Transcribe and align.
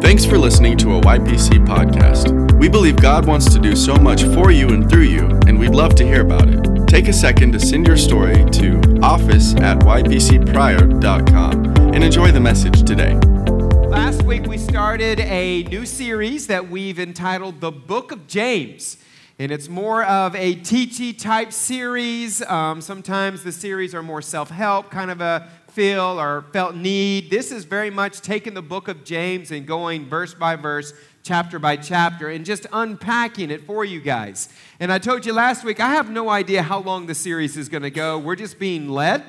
Thanks 0.00 0.24
for 0.24 0.38
listening 0.38 0.78
to 0.78 0.96
a 0.96 1.00
YPC 1.02 1.66
podcast. 1.66 2.58
We 2.58 2.70
believe 2.70 2.96
God 2.96 3.26
wants 3.26 3.52
to 3.52 3.60
do 3.60 3.76
so 3.76 3.96
much 3.96 4.24
for 4.24 4.50
you 4.50 4.70
and 4.70 4.88
through 4.88 5.02
you, 5.02 5.26
and 5.46 5.58
we'd 5.58 5.74
love 5.74 5.94
to 5.96 6.04
hear 6.04 6.22
about 6.22 6.48
it. 6.48 6.88
Take 6.88 7.06
a 7.06 7.12
second 7.12 7.52
to 7.52 7.60
send 7.60 7.86
your 7.86 7.98
story 7.98 8.44
to 8.52 8.80
office 9.02 9.54
at 9.56 9.80
ypcpryor.com 9.80 11.76
and 11.94 12.02
enjoy 12.02 12.32
the 12.32 12.40
message 12.40 12.82
today. 12.84 13.14
Last 13.88 14.22
week 14.22 14.46
we 14.46 14.56
started 14.56 15.20
a 15.20 15.64
new 15.64 15.84
series 15.84 16.46
that 16.46 16.70
we've 16.70 16.98
entitled 16.98 17.60
The 17.60 17.70
Book 17.70 18.10
of 18.10 18.26
James. 18.26 18.96
And 19.38 19.50
it's 19.50 19.68
more 19.70 20.04
of 20.04 20.34
a 20.36 20.54
teachy 20.56 21.18
type 21.18 21.50
series. 21.50 22.42
Um, 22.42 22.82
sometimes 22.82 23.42
the 23.42 23.52
series 23.52 23.94
are 23.94 24.02
more 24.02 24.20
self 24.20 24.50
help, 24.50 24.90
kind 24.90 25.10
of 25.10 25.22
a 25.22 25.48
feel 25.70 26.20
or 26.20 26.44
felt 26.52 26.74
need. 26.74 27.30
This 27.30 27.52
is 27.52 27.64
very 27.64 27.90
much 27.90 28.20
taking 28.20 28.54
the 28.54 28.62
book 28.62 28.88
of 28.88 29.04
James 29.04 29.50
and 29.50 29.66
going 29.66 30.08
verse 30.08 30.34
by 30.34 30.56
verse, 30.56 30.92
chapter 31.22 31.58
by 31.58 31.76
chapter, 31.76 32.28
and 32.28 32.44
just 32.44 32.66
unpacking 32.72 33.50
it 33.50 33.64
for 33.64 33.84
you 33.84 34.00
guys. 34.00 34.48
And 34.80 34.92
I 34.92 34.98
told 34.98 35.24
you 35.24 35.32
last 35.32 35.64
week, 35.64 35.80
I 35.80 35.90
have 35.90 36.10
no 36.10 36.28
idea 36.28 36.62
how 36.62 36.80
long 36.80 37.06
the 37.06 37.14
series 37.14 37.56
is 37.56 37.68
going 37.68 37.84
to 37.84 37.90
go. 37.90 38.18
We're 38.18 38.36
just 38.36 38.58
being 38.58 38.88
led, 38.88 39.24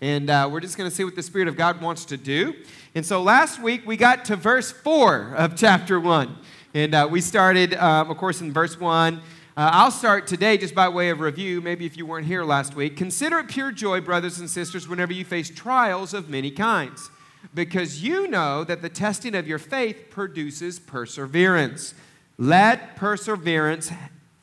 and 0.00 0.28
uh, 0.28 0.48
we're 0.52 0.60
just 0.60 0.76
going 0.76 0.88
to 0.88 0.94
see 0.94 1.04
what 1.04 1.14
the 1.14 1.22
Spirit 1.22 1.48
of 1.48 1.56
God 1.56 1.80
wants 1.80 2.04
to 2.06 2.16
do. 2.16 2.54
And 2.94 3.04
so 3.04 3.22
last 3.22 3.60
week, 3.62 3.86
we 3.86 3.96
got 3.96 4.24
to 4.26 4.36
verse 4.36 4.70
4 4.70 5.34
of 5.36 5.56
chapter 5.56 5.98
1. 5.98 6.36
And 6.74 6.94
uh, 6.94 7.08
we 7.10 7.20
started, 7.20 7.74
um, 7.74 8.10
of 8.10 8.16
course, 8.18 8.40
in 8.42 8.52
verse 8.52 8.78
1. 8.78 9.20
Uh, 9.58 9.70
I'll 9.72 9.90
start 9.90 10.26
today 10.26 10.58
just 10.58 10.74
by 10.74 10.86
way 10.90 11.08
of 11.08 11.20
review, 11.20 11.62
maybe 11.62 11.86
if 11.86 11.96
you 11.96 12.04
weren't 12.04 12.26
here 12.26 12.44
last 12.44 12.76
week. 12.76 12.94
Consider 12.94 13.38
it 13.38 13.48
pure 13.48 13.72
joy, 13.72 14.02
brothers 14.02 14.38
and 14.38 14.50
sisters, 14.50 14.86
whenever 14.86 15.14
you 15.14 15.24
face 15.24 15.48
trials 15.48 16.12
of 16.12 16.28
many 16.28 16.50
kinds, 16.50 17.08
because 17.54 18.02
you 18.02 18.28
know 18.28 18.64
that 18.64 18.82
the 18.82 18.90
testing 18.90 19.34
of 19.34 19.48
your 19.48 19.58
faith 19.58 20.10
produces 20.10 20.78
perseverance. 20.78 21.94
Let 22.36 22.96
perseverance 22.96 23.90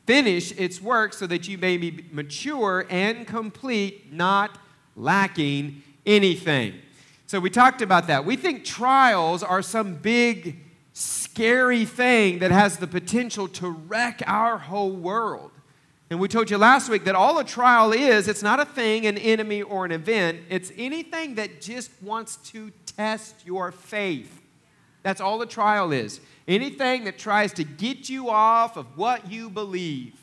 finish 0.04 0.50
its 0.58 0.82
work 0.82 1.12
so 1.12 1.28
that 1.28 1.46
you 1.46 1.58
may 1.58 1.76
be 1.76 2.06
mature 2.10 2.84
and 2.90 3.24
complete, 3.24 4.12
not 4.12 4.58
lacking 4.96 5.84
anything. 6.04 6.74
So 7.28 7.38
we 7.38 7.50
talked 7.50 7.82
about 7.82 8.08
that. 8.08 8.24
We 8.24 8.34
think 8.34 8.64
trials 8.64 9.44
are 9.44 9.62
some 9.62 9.94
big 9.94 10.63
scary 10.94 11.84
thing 11.84 12.38
that 12.38 12.52
has 12.52 12.78
the 12.78 12.86
potential 12.86 13.48
to 13.48 13.68
wreck 13.68 14.22
our 14.26 14.56
whole 14.56 14.92
world. 14.92 15.50
And 16.08 16.20
we 16.20 16.28
told 16.28 16.48
you 16.48 16.56
last 16.56 16.88
week 16.88 17.04
that 17.04 17.16
all 17.16 17.38
a 17.38 17.44
trial 17.44 17.92
is, 17.92 18.28
it's 18.28 18.42
not 18.42 18.60
a 18.60 18.64
thing, 18.64 19.04
an 19.04 19.18
enemy, 19.18 19.62
or 19.62 19.84
an 19.84 19.90
event. 19.90 20.42
It's 20.48 20.70
anything 20.76 21.34
that 21.34 21.60
just 21.60 21.90
wants 22.00 22.36
to 22.52 22.70
test 22.86 23.34
your 23.44 23.72
faith. 23.72 24.40
That's 25.02 25.20
all 25.20 25.42
a 25.42 25.46
trial 25.46 25.92
is. 25.92 26.20
Anything 26.46 27.04
that 27.04 27.18
tries 27.18 27.52
to 27.54 27.64
get 27.64 28.08
you 28.08 28.30
off 28.30 28.76
of 28.76 28.96
what 28.96 29.30
you 29.30 29.50
believe. 29.50 30.14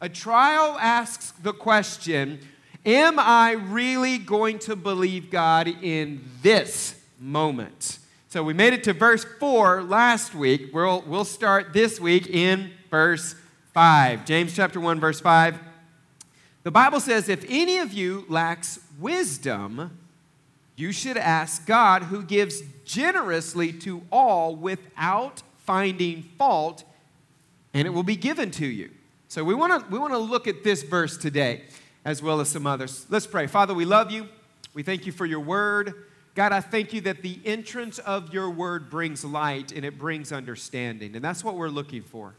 A 0.00 0.08
trial 0.08 0.78
asks 0.80 1.32
the 1.32 1.52
question 1.52 2.38
Am 2.84 3.18
I 3.18 3.52
really 3.52 4.18
going 4.18 4.58
to 4.60 4.76
believe 4.76 5.30
God 5.30 5.68
in 5.68 6.24
this 6.42 7.00
moment? 7.18 7.98
So 8.32 8.42
we 8.42 8.54
made 8.54 8.72
it 8.72 8.82
to 8.84 8.94
verse 8.94 9.24
4 9.24 9.82
last 9.82 10.34
week. 10.34 10.70
We'll, 10.72 11.04
we'll 11.06 11.26
start 11.26 11.74
this 11.74 12.00
week 12.00 12.28
in 12.28 12.70
verse 12.90 13.34
5. 13.74 14.24
James 14.24 14.56
chapter 14.56 14.80
1, 14.80 15.00
verse 15.00 15.20
5. 15.20 15.58
The 16.62 16.70
Bible 16.70 16.98
says, 16.98 17.28
If 17.28 17.44
any 17.46 17.76
of 17.76 17.92
you 17.92 18.24
lacks 18.30 18.80
wisdom, 18.98 19.98
you 20.76 20.92
should 20.92 21.18
ask 21.18 21.66
God, 21.66 22.04
who 22.04 22.22
gives 22.22 22.62
generously 22.86 23.70
to 23.80 24.00
all 24.10 24.56
without 24.56 25.42
finding 25.58 26.22
fault, 26.38 26.84
and 27.74 27.86
it 27.86 27.90
will 27.90 28.02
be 28.02 28.16
given 28.16 28.50
to 28.52 28.66
you. 28.66 28.92
So 29.28 29.44
we 29.44 29.54
want 29.54 29.78
to 29.78 29.90
we 29.90 29.98
want 29.98 30.14
to 30.14 30.18
look 30.18 30.48
at 30.48 30.64
this 30.64 30.82
verse 30.82 31.18
today 31.18 31.64
as 32.02 32.22
well 32.22 32.40
as 32.40 32.48
some 32.48 32.66
others. 32.66 33.04
Let's 33.10 33.26
pray. 33.26 33.46
Father, 33.46 33.74
we 33.74 33.84
love 33.84 34.10
you. 34.10 34.26
We 34.72 34.82
thank 34.82 35.04
you 35.04 35.12
for 35.12 35.26
your 35.26 35.40
word. 35.40 36.06
God, 36.34 36.52
I 36.52 36.60
thank 36.60 36.94
you 36.94 37.02
that 37.02 37.22
the 37.22 37.38
entrance 37.44 37.98
of 37.98 38.32
your 38.32 38.48
word 38.48 38.88
brings 38.88 39.24
light 39.24 39.70
and 39.70 39.84
it 39.84 39.98
brings 39.98 40.32
understanding. 40.32 41.14
And 41.14 41.24
that's 41.24 41.44
what 41.44 41.56
we're 41.56 41.68
looking 41.68 42.02
for. 42.02 42.34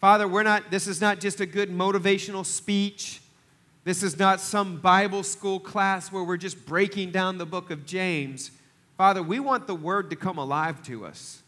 Father, 0.00 0.28
we're 0.28 0.42
not, 0.42 0.70
this 0.70 0.86
is 0.86 1.00
not 1.00 1.20
just 1.20 1.40
a 1.40 1.46
good 1.46 1.70
motivational 1.70 2.44
speech. 2.44 3.20
This 3.84 4.02
is 4.02 4.18
not 4.18 4.40
some 4.40 4.76
Bible 4.76 5.22
school 5.22 5.58
class 5.58 6.12
where 6.12 6.22
we're 6.22 6.36
just 6.36 6.66
breaking 6.66 7.12
down 7.12 7.38
the 7.38 7.46
book 7.46 7.70
of 7.70 7.86
James. 7.86 8.50
Father, 8.98 9.22
we 9.22 9.40
want 9.40 9.66
the 9.66 9.74
word 9.74 10.10
to 10.10 10.16
come 10.16 10.36
alive 10.36 10.82
to 10.84 11.06
us. 11.06 11.42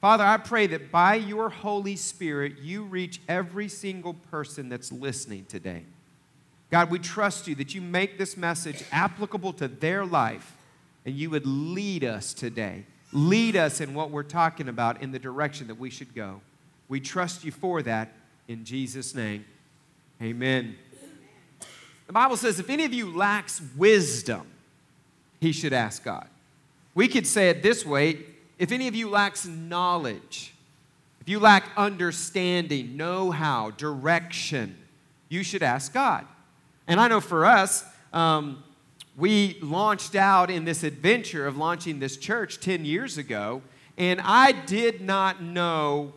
Father, 0.00 0.24
I 0.24 0.36
pray 0.38 0.66
that 0.68 0.90
by 0.90 1.14
your 1.14 1.48
Holy 1.48 1.96
Spirit, 1.96 2.58
you 2.60 2.82
reach 2.82 3.20
every 3.28 3.68
single 3.68 4.14
person 4.14 4.68
that's 4.68 4.90
listening 4.90 5.44
today. 5.48 5.84
God, 6.70 6.90
we 6.90 6.98
trust 6.98 7.46
you 7.46 7.54
that 7.56 7.74
you 7.74 7.80
make 7.80 8.18
this 8.18 8.36
message 8.36 8.84
applicable 8.92 9.52
to 9.54 9.68
their 9.68 10.04
life 10.04 10.56
and 11.08 11.16
you 11.16 11.30
would 11.30 11.46
lead 11.46 12.04
us 12.04 12.34
today. 12.34 12.84
Lead 13.14 13.56
us 13.56 13.80
in 13.80 13.94
what 13.94 14.10
we're 14.10 14.22
talking 14.22 14.68
about 14.68 15.00
in 15.00 15.10
the 15.10 15.18
direction 15.18 15.66
that 15.68 15.78
we 15.78 15.88
should 15.88 16.14
go. 16.14 16.42
We 16.86 17.00
trust 17.00 17.46
you 17.46 17.50
for 17.50 17.80
that 17.80 18.12
in 18.46 18.62
Jesus' 18.66 19.14
name. 19.14 19.46
Amen. 20.20 20.76
The 22.06 22.12
Bible 22.12 22.36
says 22.36 22.60
if 22.60 22.68
any 22.68 22.84
of 22.84 22.92
you 22.92 23.10
lacks 23.10 23.62
wisdom, 23.74 24.48
he 25.40 25.50
should 25.50 25.72
ask 25.72 26.04
God. 26.04 26.26
We 26.94 27.08
could 27.08 27.26
say 27.26 27.48
it 27.48 27.62
this 27.62 27.86
way 27.86 28.18
if 28.58 28.70
any 28.70 28.86
of 28.86 28.94
you 28.94 29.08
lacks 29.08 29.46
knowledge, 29.46 30.52
if 31.22 31.28
you 31.30 31.40
lack 31.40 31.70
understanding, 31.74 32.98
know 32.98 33.30
how, 33.30 33.70
direction, 33.70 34.76
you 35.30 35.42
should 35.42 35.62
ask 35.62 35.94
God. 35.94 36.26
And 36.86 37.00
I 37.00 37.08
know 37.08 37.22
for 37.22 37.46
us, 37.46 37.82
um, 38.12 38.62
we 39.18 39.58
launched 39.60 40.14
out 40.14 40.48
in 40.48 40.64
this 40.64 40.84
adventure 40.84 41.44
of 41.48 41.56
launching 41.56 41.98
this 41.98 42.16
church 42.16 42.60
10 42.60 42.84
years 42.84 43.18
ago, 43.18 43.62
and 43.96 44.20
I 44.22 44.52
did 44.52 45.00
not 45.00 45.42
know 45.42 46.12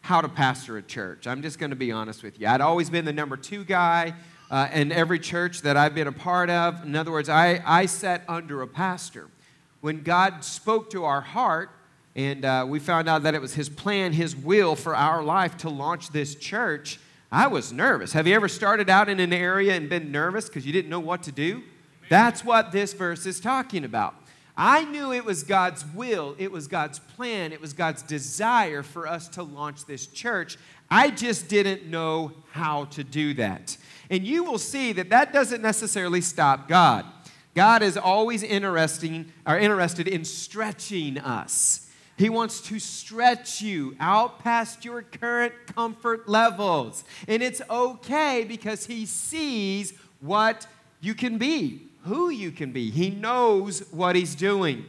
how 0.00 0.20
to 0.20 0.28
pastor 0.28 0.76
a 0.76 0.82
church. 0.82 1.26
I'm 1.26 1.42
just 1.42 1.58
going 1.58 1.70
to 1.70 1.76
be 1.76 1.90
honest 1.90 2.22
with 2.22 2.40
you. 2.40 2.46
I'd 2.46 2.60
always 2.60 2.88
been 2.88 3.04
the 3.04 3.12
number 3.12 3.36
two 3.36 3.64
guy 3.64 4.14
uh, 4.48 4.68
in 4.72 4.92
every 4.92 5.18
church 5.18 5.62
that 5.62 5.76
I've 5.76 5.96
been 5.96 6.06
a 6.06 6.12
part 6.12 6.48
of. 6.48 6.84
In 6.84 6.94
other 6.94 7.10
words, 7.10 7.28
I, 7.28 7.60
I 7.66 7.86
sat 7.86 8.22
under 8.28 8.62
a 8.62 8.68
pastor. 8.68 9.26
When 9.80 10.04
God 10.04 10.44
spoke 10.44 10.90
to 10.90 11.04
our 11.04 11.22
heart, 11.22 11.70
and 12.14 12.44
uh, 12.44 12.64
we 12.68 12.78
found 12.78 13.08
out 13.08 13.24
that 13.24 13.34
it 13.34 13.40
was 13.40 13.54
His 13.54 13.68
plan, 13.68 14.12
His 14.12 14.36
will 14.36 14.76
for 14.76 14.94
our 14.94 15.24
life 15.24 15.56
to 15.58 15.68
launch 15.68 16.10
this 16.10 16.36
church, 16.36 17.00
I 17.32 17.48
was 17.48 17.72
nervous. 17.72 18.12
Have 18.12 18.28
you 18.28 18.36
ever 18.36 18.46
started 18.46 18.88
out 18.88 19.08
in 19.08 19.18
an 19.18 19.32
area 19.32 19.74
and 19.74 19.88
been 19.88 20.12
nervous 20.12 20.44
because 20.44 20.64
you 20.64 20.72
didn't 20.72 20.90
know 20.90 21.00
what 21.00 21.24
to 21.24 21.32
do? 21.32 21.64
That's 22.08 22.44
what 22.44 22.72
this 22.72 22.92
verse 22.92 23.26
is 23.26 23.40
talking 23.40 23.84
about. 23.84 24.14
I 24.56 24.84
knew 24.84 25.12
it 25.12 25.24
was 25.24 25.42
God's 25.42 25.84
will, 25.94 26.34
it 26.38 26.50
was 26.50 26.66
God's 26.66 26.98
plan, 26.98 27.52
it 27.52 27.60
was 27.60 27.74
God's 27.74 28.02
desire 28.02 28.82
for 28.82 29.06
us 29.06 29.28
to 29.28 29.42
launch 29.42 29.84
this 29.84 30.06
church. 30.06 30.56
I 30.90 31.10
just 31.10 31.48
didn't 31.48 31.86
know 31.86 32.32
how 32.52 32.86
to 32.86 33.04
do 33.04 33.34
that. 33.34 33.76
And 34.08 34.24
you 34.24 34.44
will 34.44 34.58
see 34.58 34.92
that 34.92 35.10
that 35.10 35.32
doesn't 35.32 35.60
necessarily 35.60 36.22
stop 36.22 36.68
God. 36.68 37.04
God 37.54 37.82
is 37.82 37.96
always 37.96 38.42
interesting 38.42 39.32
or 39.46 39.58
interested 39.58 40.08
in 40.08 40.24
stretching 40.24 41.18
us. 41.18 41.90
He 42.16 42.30
wants 42.30 42.62
to 42.62 42.78
stretch 42.78 43.60
you 43.60 43.94
out 44.00 44.38
past 44.38 44.86
your 44.86 45.02
current 45.02 45.52
comfort 45.74 46.28
levels. 46.28 47.04
And 47.28 47.42
it's 47.42 47.60
okay 47.68 48.44
because 48.48 48.86
he 48.86 49.04
sees 49.04 49.92
what 50.20 50.66
you 51.00 51.14
can 51.14 51.36
be 51.36 51.85
who 52.06 52.30
you 52.30 52.50
can 52.50 52.72
be. 52.72 52.90
He 52.90 53.10
knows 53.10 53.80
what 53.90 54.16
he's 54.16 54.34
doing. 54.34 54.86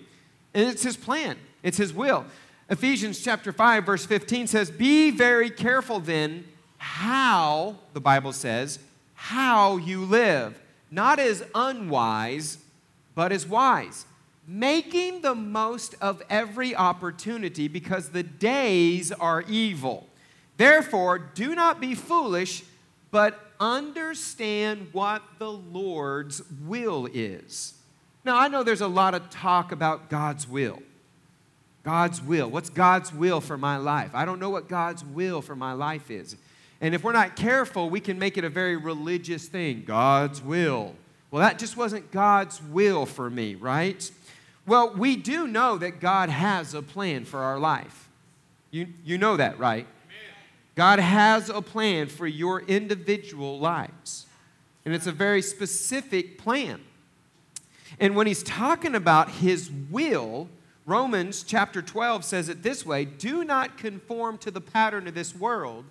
And 0.53 0.69
it's 0.69 0.83
his 0.83 0.97
plan, 0.97 1.37
it's 1.63 1.77
his 1.77 1.93
will. 1.93 2.25
Ephesians 2.69 3.21
chapter 3.21 3.51
5 3.51 3.85
verse 3.85 4.05
15 4.05 4.47
says, 4.47 4.71
"Be 4.71 5.11
very 5.11 5.49
careful 5.49 5.99
then 5.99 6.45
how, 6.77 7.75
the 7.93 8.01
Bible 8.01 8.33
says, 8.33 8.79
how 9.13 9.77
you 9.77 10.05
live, 10.05 10.59
not 10.91 11.19
as 11.19 11.43
unwise, 11.53 12.59
but 13.15 13.31
as 13.31 13.47
wise, 13.47 14.05
making 14.47 15.21
the 15.21 15.35
most 15.35 15.95
of 15.99 16.21
every 16.29 16.75
opportunity 16.75 17.67
because 17.67 18.09
the 18.09 18.23
days 18.23 19.11
are 19.11 19.43
evil. 19.49 20.07
Therefore, 20.55 21.17
do 21.19 21.53
not 21.53 21.81
be 21.81 21.93
foolish, 21.93 22.63
but 23.11 23.46
understand 23.59 24.89
what 24.91 25.21
the 25.39 25.51
Lord's 25.51 26.41
will 26.65 27.07
is. 27.13 27.73
Now, 28.23 28.37
I 28.37 28.47
know 28.47 28.63
there's 28.63 28.81
a 28.81 28.87
lot 28.87 29.15
of 29.15 29.29
talk 29.29 29.71
about 29.71 30.09
God's 30.09 30.47
will. 30.47 30.81
God's 31.83 32.21
will. 32.21 32.49
What's 32.49 32.69
God's 32.69 33.13
will 33.13 33.39
for 33.39 33.57
my 33.57 33.77
life? 33.77 34.11
I 34.13 34.25
don't 34.25 34.39
know 34.39 34.49
what 34.49 34.67
God's 34.67 35.05
will 35.05 35.41
for 35.41 35.55
my 35.55 35.71
life 35.71 36.11
is. 36.11 36.35
And 36.81 36.93
if 36.93 37.03
we're 37.03 37.13
not 37.13 37.35
careful, 37.35 37.89
we 37.89 37.99
can 37.99 38.19
make 38.19 38.37
it 38.37 38.43
a 38.43 38.49
very 38.49 38.75
religious 38.75 39.47
thing 39.47 39.83
God's 39.85 40.41
will. 40.41 40.95
Well, 41.31 41.41
that 41.41 41.59
just 41.59 41.77
wasn't 41.77 42.11
God's 42.11 42.61
will 42.61 43.05
for 43.05 43.29
me, 43.29 43.55
right? 43.55 44.09
Well, 44.65 44.93
we 44.93 45.15
do 45.15 45.47
know 45.47 45.77
that 45.77 46.01
God 46.01 46.29
has 46.29 46.73
a 46.73 46.81
plan 46.81 47.23
for 47.23 47.39
our 47.39 47.57
life. 47.57 48.09
You, 48.69 48.87
you 49.05 49.17
know 49.17 49.37
that, 49.37 49.57
right? 49.57 49.87
God 50.77 50.99
has 50.99 51.49
a 51.49 51.59
plan 51.59 52.05
for 52.05 52.27
your 52.27 52.61
individual 52.61 53.57
lives, 53.57 54.27
and 54.85 54.93
it's 54.93 55.07
a 55.07 55.11
very 55.11 55.41
specific 55.41 56.37
plan. 56.37 56.79
And 57.99 58.15
when 58.15 58.27
he's 58.27 58.43
talking 58.43 58.93
about 58.93 59.31
his 59.31 59.71
will, 59.71 60.47
Romans 60.85 61.41
chapter 61.41 61.81
12 61.81 62.23
says 62.23 62.47
it 62.47 62.61
this 62.61 62.85
way 62.85 63.05
Do 63.05 63.43
not 63.43 63.79
conform 63.79 64.37
to 64.37 64.51
the 64.51 64.61
pattern 64.61 65.07
of 65.07 65.15
this 65.15 65.35
world, 65.35 65.85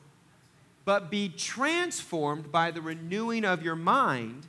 but 0.85 1.11
be 1.11 1.31
transformed 1.31 2.53
by 2.53 2.71
the 2.71 2.81
renewing 2.81 3.45
of 3.45 3.65
your 3.65 3.75
mind. 3.75 4.47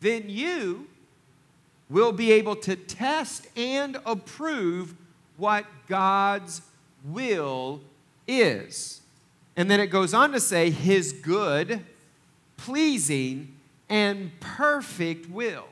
Then 0.00 0.28
you 0.28 0.88
will 1.88 2.10
be 2.10 2.32
able 2.32 2.56
to 2.56 2.74
test 2.74 3.46
and 3.56 3.96
approve 4.04 4.96
what 5.36 5.66
God's 5.86 6.62
will 7.04 7.80
is. 8.26 9.01
And 9.56 9.70
then 9.70 9.80
it 9.80 9.88
goes 9.88 10.14
on 10.14 10.32
to 10.32 10.40
say, 10.40 10.70
His 10.70 11.12
good, 11.12 11.84
pleasing, 12.56 13.54
and 13.88 14.30
perfect 14.40 15.28
will. 15.28 15.66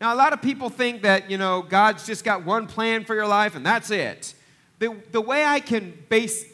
Now, 0.00 0.12
a 0.12 0.16
lot 0.16 0.32
of 0.32 0.42
people 0.42 0.68
think 0.68 1.02
that, 1.02 1.30
you 1.30 1.38
know, 1.38 1.62
God's 1.62 2.04
just 2.04 2.24
got 2.24 2.44
one 2.44 2.66
plan 2.66 3.04
for 3.04 3.14
your 3.14 3.26
life 3.26 3.54
and 3.54 3.64
that's 3.64 3.90
it. 3.90 4.34
The, 4.78 4.94
the 5.12 5.22
way 5.22 5.44
I 5.44 5.60
can 5.60 5.96
base, 6.08 6.44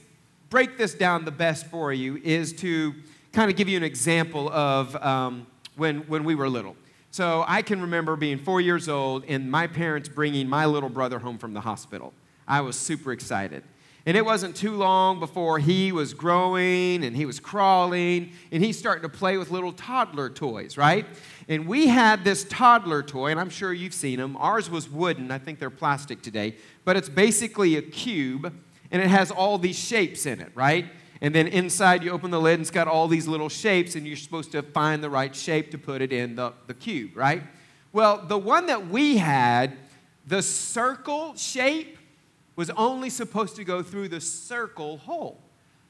break 0.49 0.79
this 0.79 0.95
down 0.95 1.25
the 1.25 1.33
best 1.33 1.67
for 1.67 1.93
you 1.93 2.19
is 2.23 2.53
to 2.55 2.95
kind 3.33 3.51
of 3.51 3.57
give 3.57 3.69
you 3.69 3.77
an 3.77 3.83
example 3.83 4.49
of 4.51 4.95
um, 4.97 5.47
when, 5.77 6.01
when 6.03 6.23
we 6.23 6.35
were 6.35 6.49
little. 6.49 6.77
So 7.11 7.45
I 7.49 7.63
can 7.63 7.81
remember 7.81 8.15
being 8.15 8.39
four 8.39 8.61
years 8.61 8.89
old 8.89 9.25
and 9.27 9.51
my 9.51 9.67
parents 9.67 10.09
bringing 10.09 10.49
my 10.49 10.67
little 10.67 10.89
brother 10.89 11.19
home 11.19 11.37
from 11.37 11.53
the 11.53 11.61
hospital. 11.61 12.13
I 12.47 12.61
was 12.61 12.77
super 12.77 13.13
excited. 13.13 13.65
And 14.05 14.17
it 14.17 14.25
wasn't 14.25 14.57
too 14.57 14.75
long 14.75 15.21
before 15.21 15.61
he 15.61 15.93
was 15.93 16.13
growing 16.13 17.05
and 17.05 17.15
he 17.17 17.25
was 17.25 17.39
crawling 17.39 18.33
and 18.51 18.65
he's 18.65 18.77
starting 18.77 19.03
to 19.03 19.09
play 19.09 19.37
with 19.37 19.53
little 19.53 19.73
toddler 19.73 20.29
toys, 20.29 20.77
right? 20.77 21.07
And 21.49 21.67
we 21.67 21.87
had 21.87 22.25
this 22.25 22.45
toddler 22.45 23.03
toy, 23.03 23.31
and 23.31 23.39
I'm 23.39 23.51
sure 23.51 23.73
you've 23.73 23.95
seen 23.95 24.19
them. 24.19 24.37
Ours 24.39 24.69
was 24.69 24.91
wooden, 24.91 25.31
I 25.31 25.39
think 25.39 25.61
they're 25.61 25.71
plastic 25.71 26.21
today, 26.21 26.57
but 26.85 26.97
it's 26.97 27.09
basically 27.09 27.77
a 27.77 27.83
cube 27.83 28.53
and 28.91 29.01
it 29.01 29.09
has 29.09 29.31
all 29.31 29.57
these 29.57 29.79
shapes 29.79 30.27
in 30.27 30.41
it, 30.41 30.51
right? 30.55 30.87
And 31.23 31.33
then 31.33 31.47
inside, 31.47 32.03
you 32.03 32.11
open 32.11 32.33
the 32.33 32.41
lid 32.41 32.55
and 32.55 32.63
it's 32.63 32.71
got 32.73 32.89
all 32.89 33.07
these 33.07 33.29
little 33.29 33.49
shapes, 33.49 33.95
and 33.95 34.07
you're 34.07 34.17
supposed 34.17 34.51
to 34.53 34.63
find 34.63 35.03
the 35.03 35.09
right 35.09 35.35
shape 35.35 35.71
to 35.71 35.79
put 35.79 36.03
it 36.03 36.13
in 36.13 36.35
the, 36.35 36.53
the 36.67 36.75
cube, 36.75 37.17
right? 37.17 37.45
Well, 37.93 38.25
the 38.27 38.37
one 38.37 38.67
that 38.67 38.89
we 38.89 39.19
had, 39.19 39.77
the 40.27 40.43
circle 40.43 41.37
shape, 41.37 41.97
was 42.57 42.71
only 42.71 43.11
supposed 43.11 43.57
to 43.57 43.65
go 43.65 43.83
through 43.83 44.09
the 44.09 44.21
circle 44.21 44.99
hole. 44.99 45.41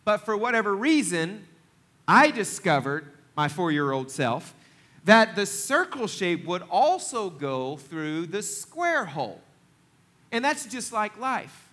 But 0.05 0.19
for 0.19 0.37
whatever 0.37 0.75
reason, 0.75 1.47
I 2.07 2.31
discovered, 2.31 3.07
my 3.37 3.49
four 3.49 3.73
year 3.73 3.93
old 3.93 4.11
self, 4.11 4.55
that 5.05 5.35
the 5.35 5.47
circle 5.47 6.07
shape 6.07 6.45
would 6.47 6.63
also 6.71 7.31
go 7.31 7.77
through 7.77 8.27
the 8.27 8.43
square 8.43 9.05
hole. 9.05 9.41
And 10.31 10.45
that's 10.45 10.67
just 10.67 10.93
like 10.93 11.19
life. 11.19 11.69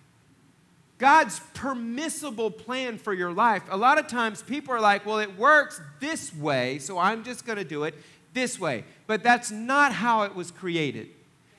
God's 0.98 1.40
permissible 1.54 2.50
plan 2.50 2.98
for 2.98 3.14
your 3.14 3.32
life. 3.32 3.62
A 3.70 3.76
lot 3.76 3.98
of 3.98 4.06
times 4.06 4.42
people 4.42 4.74
are 4.74 4.80
like, 4.80 5.06
well, 5.06 5.18
it 5.18 5.38
works 5.38 5.80
this 5.98 6.34
way, 6.34 6.78
so 6.78 6.98
I'm 6.98 7.24
just 7.24 7.46
going 7.46 7.56
to 7.56 7.64
do 7.64 7.84
it 7.84 7.94
this 8.34 8.60
way. 8.60 8.84
But 9.06 9.22
that's 9.22 9.50
not 9.50 9.92
how 9.92 10.24
it 10.24 10.34
was 10.34 10.50
created. 10.50 11.08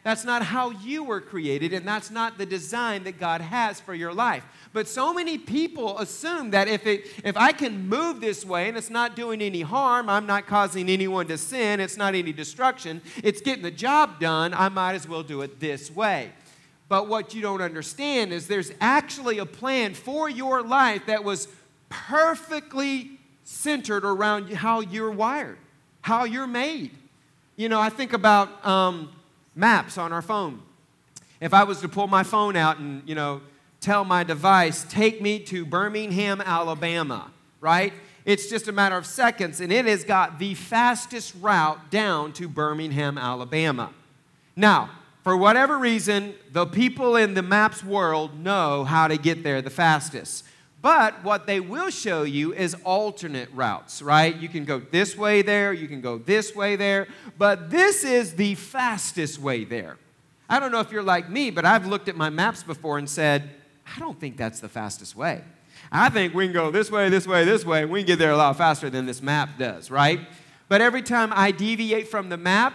That's 0.04 0.26
not 0.26 0.42
how 0.42 0.72
you 0.72 1.04
were 1.04 1.22
created, 1.22 1.74
and 1.74 1.88
that's 1.88 2.10
not 2.10 2.40
the 2.40 2.46
design 2.46 3.04
that 3.04 3.20
God 3.20 3.40
has 3.40 3.80
for 3.80 3.94
your 3.94 4.12
life. 4.12 4.44
But 4.74 4.88
so 4.88 5.14
many 5.14 5.38
people 5.38 6.00
assume 6.00 6.52
that 6.52 6.68
if, 6.68 6.88
it, 6.88 7.06
if 7.24 7.38
I 7.38 7.52
can 7.52 7.88
move 7.88 8.20
this 8.20 8.44
way 8.44 8.68
and 8.68 8.78
it's 8.78 8.90
not 8.90 9.16
doing 9.16 9.44
any 9.44 9.62
harm, 9.62 10.10
I'm 10.10 10.26
not 10.26 10.48
causing 10.48 10.90
anyone 10.90 11.28
to 11.28 11.38
sin, 11.38 11.80
it's 11.80 11.98
not 11.98 12.16
any 12.16 12.34
destruction, 12.34 13.02
it's 13.24 13.42
getting 13.42 13.62
the 13.62 13.70
job 13.70 14.20
done, 14.20 14.56
I 14.56 14.70
might 14.70 14.96
as 14.96 15.08
well 15.08 15.22
do 15.22 15.42
it 15.42 15.60
this 15.60 15.92
way. 15.92 16.32
But 16.90 17.08
what 17.08 17.36
you 17.36 17.42
don't 17.44 17.62
understand 17.62 18.34
is 18.34 18.48
there's 18.48 18.72
actually 18.82 19.38
a 19.38 19.46
plan 19.46 19.94
for 19.94 20.30
your 20.30 20.64
life 20.64 21.06
that 21.06 21.24
was 21.24 21.48
perfectly 21.90 23.20
centered 23.44 24.04
around 24.04 24.52
how 24.52 24.80
you're 24.80 25.12
wired, 25.12 25.60
how 26.02 26.24
you're 26.24 26.48
made. 26.48 26.90
You 27.56 27.70
know, 27.70 27.80
I 27.80 27.90
think 27.90 28.14
about. 28.14 28.66
Um, 28.66 29.12
maps 29.56 29.98
on 29.98 30.14
our 30.14 30.22
phone. 30.22 30.62
If 31.40 31.54
I 31.54 31.64
was 31.64 31.82
to 31.82 31.90
pull 31.90 32.08
my 32.08 32.24
phone 32.24 32.56
out 32.56 32.78
and, 32.78 33.08
you 33.08 33.16
know, 33.16 33.42
tell 33.80 34.06
my 34.06 34.24
device, 34.24 34.86
take 34.90 35.22
me 35.22 35.40
to 35.40 35.66
Birmingham, 35.66 36.40
Alabama, 36.42 37.32
right? 37.60 37.94
It's 38.26 38.48
just 38.48 38.68
a 38.68 38.72
matter 38.72 38.96
of 38.96 39.06
seconds, 39.06 39.60
and 39.60 39.72
it 39.72 39.86
has 39.86 40.04
got 40.04 40.38
the 40.38 40.54
fastest 40.54 41.34
route 41.42 41.90
down 41.90 42.34
to 42.34 42.48
Birmingham, 42.48 43.18
Alabama. 43.18 43.92
Now, 44.56 44.92
for 45.24 45.36
whatever 45.36 45.78
reason, 45.78 46.36
the 46.52 46.66
people 46.66 47.16
in 47.16 47.34
the 47.34 47.42
maps 47.42 47.84
world 47.84 48.40
know 48.40 48.84
how 48.84 49.08
to 49.08 49.18
get 49.18 49.44
there 49.44 49.62
the 49.62 49.70
fastest. 49.70 50.46
But 50.82 51.24
what 51.24 51.46
they 51.46 51.60
will 51.60 51.92
show 51.92 52.24
you 52.24 52.54
is 52.54 52.76
alternate 52.84 53.50
routes, 53.54 54.02
right? 54.02 54.36
You 54.36 54.50
can 54.50 54.66
go 54.66 54.80
this 54.80 55.16
way 55.16 55.44
there, 55.44 55.74
you 55.74 55.88
can 55.88 56.02
go 56.02 56.18
this 56.18 56.56
way 56.56 56.76
there, 56.76 57.08
but 57.38 57.70
this 57.70 58.04
is 58.04 58.36
the 58.36 58.56
fastest 58.56 59.40
way 59.40 59.64
there. 59.64 59.98
I 60.50 60.60
don't 60.60 60.72
know 60.72 60.80
if 60.80 60.92
you're 60.92 61.04
like 61.04 61.30
me, 61.30 61.52
but 61.52 61.66
I've 61.66 61.86
looked 61.86 62.10
at 62.10 62.16
my 62.16 62.30
maps 62.30 62.64
before 62.64 62.98
and 62.98 63.10
said, 63.10 63.52
I 63.96 64.00
don't 64.00 64.20
think 64.20 64.38
that's 64.38 64.60
the 64.60 64.70
fastest 64.70 65.16
way. 65.16 65.44
I 65.92 66.10
think 66.10 66.34
we 66.34 66.46
can 66.46 66.54
go 66.54 66.72
this 66.72 66.90
way, 66.90 67.10
this 67.10 67.28
way, 67.28 67.46
this 67.46 67.64
way, 67.64 67.86
we 67.86 68.00
can 68.00 68.08
get 68.08 68.20
there 68.20 68.32
a 68.32 68.38
lot 68.38 68.58
faster 68.58 68.90
than 68.90 69.06
this 69.06 69.22
map 69.22 69.58
does, 69.60 69.92
right? 69.92 70.20
But 70.68 70.82
every 70.82 71.02
time 71.02 71.32
I 71.34 71.52
deviate 71.52 72.08
from 72.08 72.30
the 72.30 72.38
map, 72.38 72.74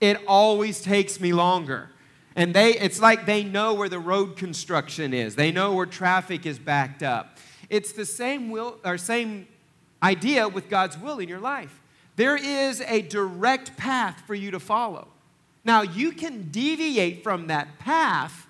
it 0.00 0.20
always 0.26 0.80
takes 0.82 1.20
me 1.20 1.32
longer. 1.32 1.90
And 2.36 2.54
they, 2.54 2.78
it's 2.78 3.00
like 3.00 3.24
they 3.24 3.42
know 3.42 3.72
where 3.72 3.88
the 3.88 3.98
road 3.98 4.36
construction 4.36 5.14
is. 5.14 5.34
They 5.34 5.50
know 5.50 5.74
where 5.74 5.86
traffic 5.86 6.44
is 6.44 6.58
backed 6.58 7.02
up. 7.02 7.38
It's 7.70 7.92
the 7.92 8.04
same 8.04 8.50
will 8.50 8.78
or 8.84 8.98
same 8.98 9.48
idea 10.02 10.46
with 10.46 10.68
God's 10.68 10.98
will 10.98 11.18
in 11.18 11.28
your 11.28 11.40
life. 11.40 11.80
There 12.16 12.36
is 12.36 12.82
a 12.82 13.02
direct 13.02 13.76
path 13.76 14.22
for 14.26 14.34
you 14.34 14.50
to 14.50 14.60
follow. 14.60 15.08
Now, 15.64 15.82
you 15.82 16.12
can 16.12 16.50
deviate 16.50 17.24
from 17.24 17.48
that 17.48 17.78
path. 17.78 18.46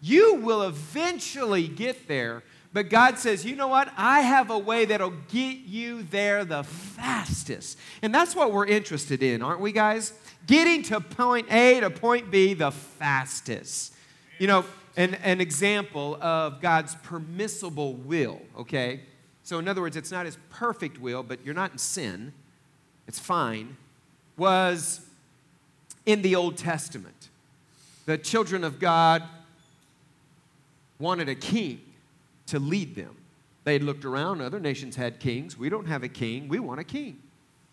You 0.00 0.36
will 0.36 0.62
eventually 0.62 1.66
get 1.66 2.08
there, 2.08 2.42
but 2.72 2.88
God 2.88 3.18
says, 3.18 3.44
you 3.44 3.54
know 3.56 3.68
what? 3.68 3.92
I 3.96 4.20
have 4.20 4.50
a 4.50 4.58
way 4.58 4.84
that'll 4.84 5.14
get 5.28 5.58
you 5.58 6.02
there 6.04 6.44
the 6.44 6.64
fastest. 6.64 7.78
And 8.02 8.14
that's 8.14 8.34
what 8.34 8.52
we're 8.52 8.66
interested 8.66 9.22
in, 9.22 9.42
aren't 9.42 9.60
we, 9.60 9.72
guys? 9.72 10.12
Getting 10.46 10.82
to 10.84 11.00
point 11.00 11.50
A 11.50 11.80
to 11.80 11.90
point 11.90 12.30
B 12.30 12.54
the 12.54 12.70
fastest. 12.70 13.94
You 14.38 14.46
know, 14.46 14.64
an, 14.96 15.14
an 15.14 15.40
example 15.40 16.18
of 16.20 16.60
God's 16.60 16.94
permissible 16.96 17.94
will, 17.94 18.40
okay? 18.58 19.00
So, 19.42 19.58
in 19.58 19.68
other 19.68 19.80
words, 19.80 19.96
it's 19.96 20.10
not 20.10 20.26
his 20.26 20.38
perfect 20.50 21.00
will, 21.00 21.22
but 21.22 21.44
you're 21.44 21.54
not 21.54 21.72
in 21.72 21.78
sin, 21.78 22.32
it's 23.06 23.18
fine, 23.18 23.76
was 24.36 25.00
in 26.06 26.22
the 26.22 26.34
Old 26.34 26.56
Testament. 26.56 27.28
The 28.06 28.18
children 28.18 28.64
of 28.64 28.78
God 28.78 29.22
wanted 30.98 31.28
a 31.28 31.34
king 31.34 31.80
to 32.46 32.58
lead 32.58 32.94
them. 32.94 33.16
They 33.64 33.78
looked 33.78 34.04
around, 34.04 34.42
other 34.42 34.60
nations 34.60 34.96
had 34.96 35.20
kings. 35.20 35.58
We 35.58 35.70
don't 35.70 35.86
have 35.86 36.02
a 36.02 36.08
king, 36.08 36.48
we 36.48 36.58
want 36.58 36.80
a 36.80 36.84
king. 36.84 37.18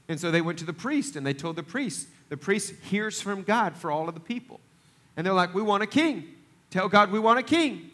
And 0.07 0.19
so 0.19 0.31
they 0.31 0.41
went 0.41 0.59
to 0.59 0.65
the 0.65 0.73
priest 0.73 1.15
and 1.15 1.25
they 1.25 1.33
told 1.33 1.55
the 1.55 1.63
priest, 1.63 2.07
the 2.31 2.37
priest 2.37 2.73
hears 2.83 3.19
from 3.19 3.43
God 3.43 3.75
for 3.75 3.91
all 3.91 4.07
of 4.07 4.13
the 4.15 4.21
people. 4.21 4.61
And 5.17 5.27
they're 5.27 5.33
like, 5.33 5.53
We 5.53 5.61
want 5.61 5.83
a 5.83 5.85
king. 5.85 6.23
Tell 6.69 6.87
God 6.87 7.11
we 7.11 7.19
want 7.19 7.39
a 7.39 7.43
king. 7.43 7.91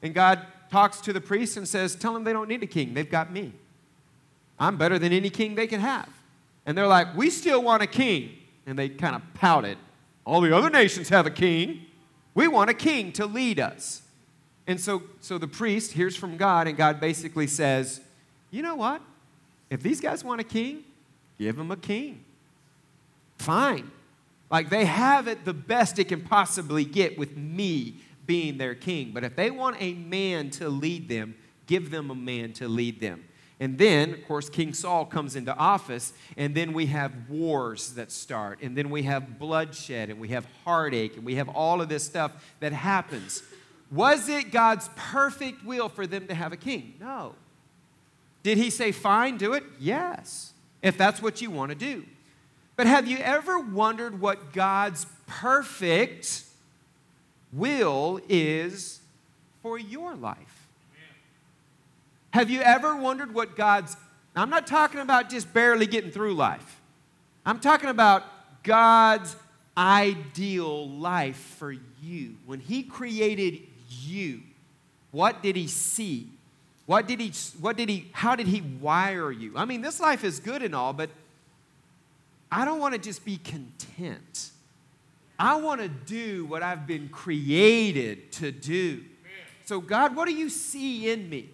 And 0.00 0.14
God 0.14 0.46
talks 0.70 0.98
to 1.02 1.12
the 1.12 1.20
priest 1.20 1.58
and 1.58 1.68
says, 1.68 1.94
Tell 1.94 2.14
them 2.14 2.24
they 2.24 2.32
don't 2.32 2.48
need 2.48 2.62
a 2.62 2.66
king. 2.66 2.94
They've 2.94 3.08
got 3.08 3.30
me. 3.30 3.52
I'm 4.58 4.78
better 4.78 4.98
than 4.98 5.12
any 5.12 5.28
king 5.28 5.56
they 5.56 5.66
can 5.66 5.80
have. 5.80 6.08
And 6.64 6.76
they're 6.76 6.86
like, 6.86 7.14
We 7.14 7.28
still 7.28 7.62
want 7.62 7.82
a 7.82 7.86
king. 7.86 8.30
And 8.64 8.78
they 8.78 8.88
kind 8.88 9.14
of 9.14 9.20
pouted. 9.34 9.76
All 10.24 10.40
the 10.40 10.56
other 10.56 10.70
nations 10.70 11.10
have 11.10 11.26
a 11.26 11.30
king. 11.30 11.84
We 12.34 12.48
want 12.48 12.70
a 12.70 12.74
king 12.74 13.12
to 13.12 13.26
lead 13.26 13.60
us. 13.60 14.00
And 14.66 14.80
so, 14.80 15.02
so 15.20 15.36
the 15.36 15.48
priest 15.48 15.92
hears 15.92 16.16
from 16.16 16.38
God, 16.38 16.66
and 16.66 16.78
God 16.78 16.98
basically 16.98 17.46
says, 17.46 18.00
You 18.50 18.62
know 18.62 18.76
what? 18.76 19.02
If 19.68 19.82
these 19.82 20.00
guys 20.00 20.24
want 20.24 20.40
a 20.40 20.44
king, 20.44 20.82
give 21.38 21.56
them 21.56 21.70
a 21.70 21.76
king. 21.76 22.24
Fine. 23.40 23.90
Like 24.50 24.68
they 24.68 24.84
have 24.84 25.26
it 25.26 25.46
the 25.46 25.54
best 25.54 25.98
it 25.98 26.08
can 26.08 26.20
possibly 26.20 26.84
get 26.84 27.18
with 27.18 27.36
me 27.38 27.94
being 28.26 28.58
their 28.58 28.74
king. 28.74 29.12
But 29.14 29.24
if 29.24 29.34
they 29.34 29.50
want 29.50 29.76
a 29.80 29.94
man 29.94 30.50
to 30.50 30.68
lead 30.68 31.08
them, 31.08 31.34
give 31.66 31.90
them 31.90 32.10
a 32.10 32.14
man 32.14 32.52
to 32.54 32.68
lead 32.68 33.00
them. 33.00 33.24
And 33.58 33.78
then, 33.78 34.12
of 34.12 34.26
course, 34.26 34.50
King 34.50 34.74
Saul 34.74 35.06
comes 35.06 35.36
into 35.36 35.54
office, 35.56 36.12
and 36.36 36.54
then 36.54 36.72
we 36.72 36.86
have 36.86 37.12
wars 37.28 37.94
that 37.94 38.10
start, 38.10 38.58
and 38.62 38.76
then 38.76 38.88
we 38.88 39.02
have 39.02 39.38
bloodshed, 39.38 40.08
and 40.08 40.18
we 40.18 40.28
have 40.28 40.46
heartache, 40.64 41.16
and 41.16 41.24
we 41.24 41.34
have 41.34 41.48
all 41.48 41.82
of 41.82 41.90
this 41.90 42.04
stuff 42.04 42.32
that 42.60 42.72
happens. 42.72 43.42
Was 43.90 44.28
it 44.30 44.50
God's 44.50 44.88
perfect 44.96 45.64
will 45.64 45.90
for 45.90 46.06
them 46.06 46.26
to 46.28 46.34
have 46.34 46.52
a 46.52 46.56
king? 46.56 46.94
No. 47.00 47.34
Did 48.42 48.56
he 48.56 48.70
say, 48.70 48.92
fine, 48.92 49.36
do 49.36 49.52
it? 49.52 49.64
Yes, 49.78 50.52
if 50.82 50.96
that's 50.96 51.20
what 51.20 51.42
you 51.42 51.50
want 51.50 51.70
to 51.70 51.74
do. 51.74 52.04
But 52.80 52.86
have 52.86 53.06
you 53.06 53.18
ever 53.18 53.58
wondered 53.58 54.22
what 54.22 54.54
God's 54.54 55.04
perfect 55.26 56.44
will 57.52 58.22
is 58.26 59.00
for 59.62 59.78
your 59.78 60.14
life? 60.14 60.66
Have 62.30 62.48
you 62.48 62.62
ever 62.62 62.96
wondered 62.96 63.34
what 63.34 63.54
God's, 63.54 63.98
I'm 64.34 64.48
not 64.48 64.66
talking 64.66 65.00
about 65.00 65.28
just 65.28 65.52
barely 65.52 65.84
getting 65.84 66.10
through 66.10 66.32
life. 66.32 66.80
I'm 67.44 67.60
talking 67.60 67.90
about 67.90 68.24
God's 68.62 69.36
ideal 69.76 70.88
life 70.88 71.56
for 71.58 71.76
you. 72.02 72.36
When 72.46 72.60
He 72.60 72.82
created 72.82 73.60
you, 73.90 74.40
what 75.10 75.42
did 75.42 75.54
He 75.54 75.66
see? 75.66 76.28
What 76.86 77.06
did 77.06 77.20
He, 77.20 77.30
what 77.60 77.76
did 77.76 77.90
He, 77.90 78.08
how 78.12 78.36
did 78.36 78.46
He 78.46 78.62
wire 78.62 79.30
you? 79.30 79.52
I 79.54 79.66
mean, 79.66 79.82
this 79.82 80.00
life 80.00 80.24
is 80.24 80.40
good 80.40 80.62
and 80.62 80.74
all, 80.74 80.94
but 80.94 81.10
I 82.52 82.64
don't 82.64 82.80
want 82.80 82.94
to 82.94 83.00
just 83.00 83.24
be 83.24 83.36
content. 83.36 84.50
I 85.38 85.56
want 85.56 85.80
to 85.80 85.88
do 85.88 86.44
what 86.46 86.62
I've 86.62 86.86
been 86.86 87.08
created 87.08 88.32
to 88.32 88.52
do. 88.52 89.02
So, 89.64 89.80
God, 89.80 90.16
what 90.16 90.26
do 90.26 90.34
you 90.34 90.50
see 90.50 91.10
in 91.10 91.30
me? 91.30 91.48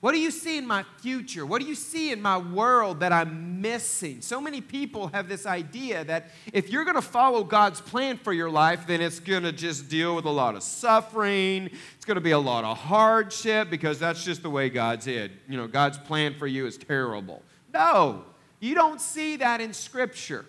What 0.00 0.12
do 0.12 0.18
you 0.18 0.30
see 0.30 0.58
in 0.58 0.66
my 0.66 0.84
future? 0.98 1.46
What 1.46 1.62
do 1.62 1.66
you 1.66 1.74
see 1.74 2.12
in 2.12 2.20
my 2.20 2.36
world 2.36 3.00
that 3.00 3.12
I'm 3.12 3.62
missing? 3.62 4.20
So 4.20 4.40
many 4.40 4.60
people 4.60 5.08
have 5.08 5.26
this 5.26 5.46
idea 5.46 6.04
that 6.04 6.30
if 6.52 6.68
you're 6.68 6.84
going 6.84 6.96
to 6.96 7.02
follow 7.02 7.42
God's 7.42 7.80
plan 7.80 8.18
for 8.18 8.32
your 8.32 8.50
life, 8.50 8.86
then 8.86 9.00
it's 9.00 9.20
going 9.20 9.42
to 9.44 9.52
just 9.52 9.88
deal 9.88 10.14
with 10.14 10.26
a 10.26 10.30
lot 10.30 10.54
of 10.54 10.62
suffering. 10.62 11.70
It's 11.96 12.04
going 12.04 12.16
to 12.16 12.20
be 12.20 12.32
a 12.32 12.38
lot 12.38 12.64
of 12.64 12.76
hardship 12.76 13.70
because 13.70 13.98
that's 13.98 14.22
just 14.22 14.42
the 14.42 14.50
way 14.50 14.68
God's 14.68 15.06
is. 15.06 15.30
You 15.48 15.56
know, 15.56 15.66
God's 15.66 15.96
plan 15.98 16.34
for 16.34 16.46
you 16.46 16.66
is 16.66 16.76
terrible. 16.76 17.42
No, 17.72 18.24
you 18.60 18.74
don't 18.74 19.00
see 19.00 19.36
that 19.36 19.60
in 19.60 19.72
Scripture. 19.72 20.46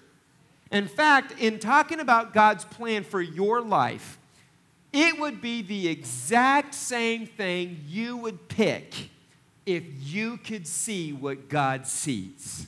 In 0.71 0.87
fact, 0.87 1.33
in 1.39 1.59
talking 1.59 1.99
about 1.99 2.33
God's 2.33 2.65
plan 2.65 3.03
for 3.03 3.21
your 3.21 3.61
life, 3.61 4.17
it 4.91 5.19
would 5.19 5.41
be 5.41 5.61
the 5.61 5.87
exact 5.87 6.73
same 6.73 7.25
thing 7.25 7.81
you 7.87 8.17
would 8.17 8.47
pick 8.47 9.09
if 9.65 9.83
you 10.01 10.37
could 10.37 10.65
see 10.65 11.13
what 11.13 11.49
God 11.49 11.85
sees. 11.85 12.67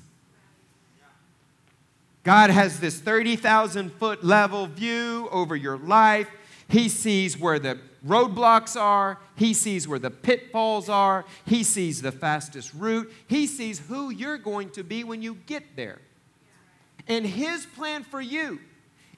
God 2.24 2.50
has 2.50 2.80
this 2.80 3.00
30,000 3.00 3.92
foot 3.94 4.24
level 4.24 4.68
view 4.68 5.30
over 5.32 5.56
your 5.56 5.78
life. 5.78 6.30
He 6.68 6.90
sees 6.90 7.40
where 7.40 7.58
the 7.58 7.80
roadblocks 8.06 8.80
are. 8.80 9.20
He 9.36 9.54
sees 9.54 9.88
where 9.88 10.00
the 10.00 10.12
pitfalls 10.12 10.90
are. 10.90 11.26
He 11.46 11.64
sees 11.64 12.02
the 12.02 12.12
fastest 12.12 12.74
route. 12.74 13.12
He 13.28 13.48
sees 13.48 13.80
who 13.80 14.10
you're 14.10 14.38
going 14.38 14.70
to 14.72 14.84
be 14.84 15.04
when 15.04 15.22
you 15.22 15.36
get 15.46 15.76
there. 15.76 16.00
And 17.08 17.26
His 17.26 17.66
plan 17.66 18.04
for 18.04 18.22
you 18.22 18.60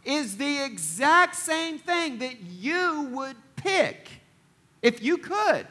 is 0.03 0.38
the 0.38 0.63
exact 0.63 1.35
same 1.35 1.77
thing 1.77 2.19
that 2.19 2.41
you 2.41 3.09
would 3.11 3.35
pick 3.55 4.09
if 4.81 5.03
you 5.03 5.17
could 5.17 5.67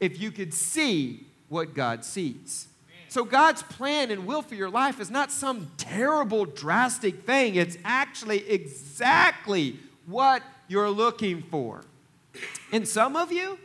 if 0.00 0.20
you 0.20 0.30
could 0.30 0.52
see 0.52 1.26
what 1.48 1.74
God 1.74 2.04
sees. 2.04 2.68
So, 3.08 3.24
God's 3.24 3.62
plan 3.62 4.10
and 4.10 4.26
will 4.26 4.42
for 4.42 4.56
your 4.56 4.70
life 4.70 5.00
is 5.00 5.10
not 5.10 5.30
some 5.30 5.70
terrible, 5.76 6.44
drastic 6.44 7.22
thing. 7.24 7.54
It's 7.54 7.78
actually 7.84 8.48
exactly 8.50 9.78
what 10.06 10.42
you're 10.66 10.90
looking 10.90 11.42
for. 11.42 11.84
And 12.72 12.86
some 12.86 13.16
of 13.16 13.32
you, 13.32 13.58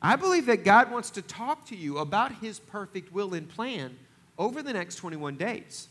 I 0.00 0.16
believe 0.16 0.46
that 0.46 0.64
God 0.64 0.90
wants 0.90 1.10
to 1.10 1.22
talk 1.22 1.66
to 1.66 1.76
you 1.76 1.98
about 1.98 2.32
His 2.36 2.58
perfect 2.58 3.12
will 3.12 3.34
and 3.34 3.48
plan 3.48 3.96
over 4.38 4.62
the 4.62 4.72
next 4.72 4.96
21 4.96 5.36
days 5.36 5.88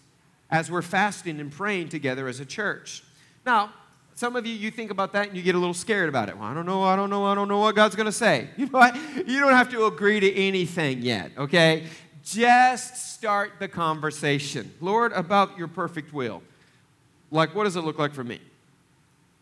as 0.50 0.70
we're 0.70 0.82
fasting 0.82 1.40
and 1.40 1.52
praying 1.52 1.90
together 1.90 2.28
as 2.28 2.40
a 2.40 2.46
church. 2.46 3.04
Now, 3.46 3.72
some 4.16 4.36
of 4.36 4.46
you, 4.46 4.54
you 4.54 4.70
think 4.70 4.92
about 4.92 5.14
that 5.14 5.30
and 5.30 5.38
you 5.38 5.42
get 5.42 5.56
a 5.56 5.58
little 5.58 5.74
scared 5.74 6.10
about 6.10 6.30
it. 6.30 6.38
Well, 6.38 6.48
I 6.48 6.54
don't 6.54 6.66
know, 6.66 6.84
I 6.84 6.96
don't 6.96 7.10
know, 7.10 7.26
I 7.26 7.34
don't 7.34 7.48
know 7.48 7.60
what 7.60 7.76
God's 7.76 7.96
going 7.96 8.06
to 8.06 8.12
say. 8.12 8.50
You 8.58 8.66
know 8.66 8.78
what? 8.78 8.96
You 9.28 9.40
don't 9.40 9.54
have 9.54 9.72
to 9.72 9.86
agree 9.86 10.20
to 10.20 10.34
anything 10.34 11.02
yet, 11.02 11.32
okay? 11.38 11.88
Just 12.24 13.14
start 13.16 13.54
the 13.60 13.68
conversation. 13.68 14.74
Lord, 14.82 15.14
about 15.14 15.58
your 15.58 15.68
perfect 15.68 16.14
will. 16.14 16.44
Like, 17.32 17.56
what 17.56 17.64
does 17.64 17.78
it 17.78 17.82
look 17.82 17.98
like 17.98 18.14
for 18.14 18.24
me? 18.24 18.40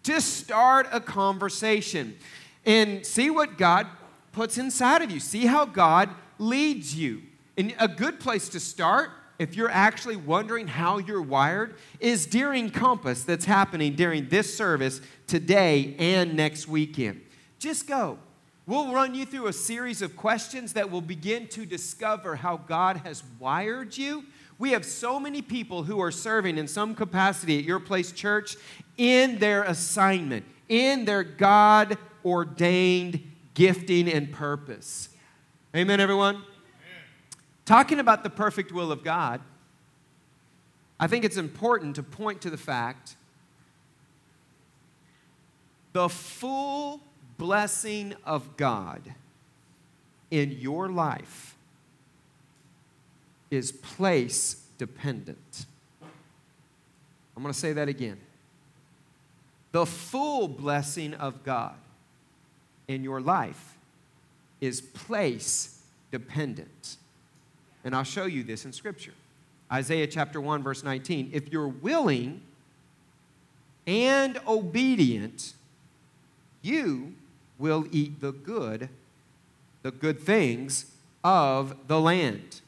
Just 0.03 0.37
start 0.37 0.87
a 0.91 1.01
conversation 1.01 2.15
and 2.65 3.05
see 3.05 3.29
what 3.29 3.57
God 3.57 3.87
puts 4.31 4.57
inside 4.57 5.01
of 5.01 5.11
you. 5.11 5.19
See 5.19 5.45
how 5.45 5.65
God 5.65 6.09
leads 6.37 6.95
you. 6.95 7.23
And 7.57 7.75
a 7.79 7.87
good 7.87 8.19
place 8.19 8.49
to 8.49 8.59
start 8.59 9.11
if 9.39 9.55
you're 9.55 9.71
actually 9.71 10.17
wondering 10.17 10.67
how 10.67 10.97
you're 10.97 11.21
wired, 11.21 11.75
is 12.01 12.25
during 12.25 12.69
Compass 12.69 13.23
that's 13.23 13.45
happening 13.45 13.95
during 13.95 14.27
this 14.27 14.55
service 14.55 14.99
today 15.27 15.95
and 15.97 16.35
next 16.35 16.67
weekend. 16.67 17.21
Just 17.57 17.87
go. 17.87 18.19
We'll 18.67 18.93
run 18.93 19.15
you 19.15 19.25
through 19.25 19.47
a 19.47 19.53
series 19.53 20.01
of 20.01 20.15
questions 20.15 20.73
that 20.73 20.91
will 20.91 21.01
begin 21.01 21.47
to 21.47 21.65
discover 21.65 22.35
how 22.35 22.57
God 22.57 22.97
has 22.97 23.23
wired 23.39 23.97
you. 23.97 24.25
We 24.59 24.71
have 24.71 24.83
so 24.85 25.19
many 25.19 25.41
people 25.41 25.83
who 25.83 26.01
are 26.01 26.11
serving 26.11 26.57
in 26.57 26.67
some 26.67 26.93
capacity 26.93 27.57
at 27.57 27.63
your 27.63 27.79
place 27.79 28.11
church 28.11 28.57
in 28.97 29.39
their 29.39 29.63
assignment, 29.63 30.45
in 30.67 31.05
their 31.05 31.23
God 31.23 31.97
ordained 32.23 33.21
gifting 33.53 34.07
and 34.07 34.31
purpose. 34.31 35.09
Amen, 35.75 35.99
everyone? 35.99 36.43
Talking 37.65 37.99
about 37.99 38.23
the 38.23 38.29
perfect 38.29 38.71
will 38.71 38.91
of 38.91 39.03
God, 39.03 39.41
I 40.99 41.07
think 41.07 41.23
it's 41.23 41.37
important 41.37 41.95
to 41.95 42.03
point 42.03 42.41
to 42.41 42.49
the 42.49 42.57
fact 42.57 43.15
the 45.93 46.09
full 46.09 47.01
blessing 47.37 48.15
of 48.25 48.57
God 48.57 49.13
in 50.31 50.51
your 50.51 50.89
life 50.89 51.55
is 53.49 53.71
place 53.71 54.65
dependent. 54.77 55.65
I'm 57.35 57.43
going 57.43 57.53
to 57.53 57.59
say 57.59 57.73
that 57.73 57.87
again. 57.87 58.19
The 59.71 59.85
full 59.85 60.47
blessing 60.47 61.13
of 61.13 61.43
God 61.43 61.75
in 62.89 63.03
your 63.03 63.21
life 63.21 63.77
is 64.59 64.81
place 64.81 65.79
dependent. 66.11 66.97
And 67.85 67.95
I'll 67.95 68.03
show 68.03 68.25
you 68.25 68.43
this 68.43 68.65
in 68.65 68.73
Scripture. 68.73 69.13
Isaiah 69.71 70.07
chapter 70.07 70.41
1, 70.41 70.63
verse 70.63 70.83
19. 70.83 71.29
If 71.31 71.53
you're 71.53 71.67
willing 71.67 72.41
and 73.87 74.41
obedient, 74.47 75.53
you 76.61 77.13
will 77.59 77.85
eat 77.91 78.19
the 78.19 78.31
good, 78.31 78.89
the 79.83 79.91
good 79.91 80.19
things 80.19 80.91
of 81.23 81.75
the 81.87 82.01
land. 82.01 82.61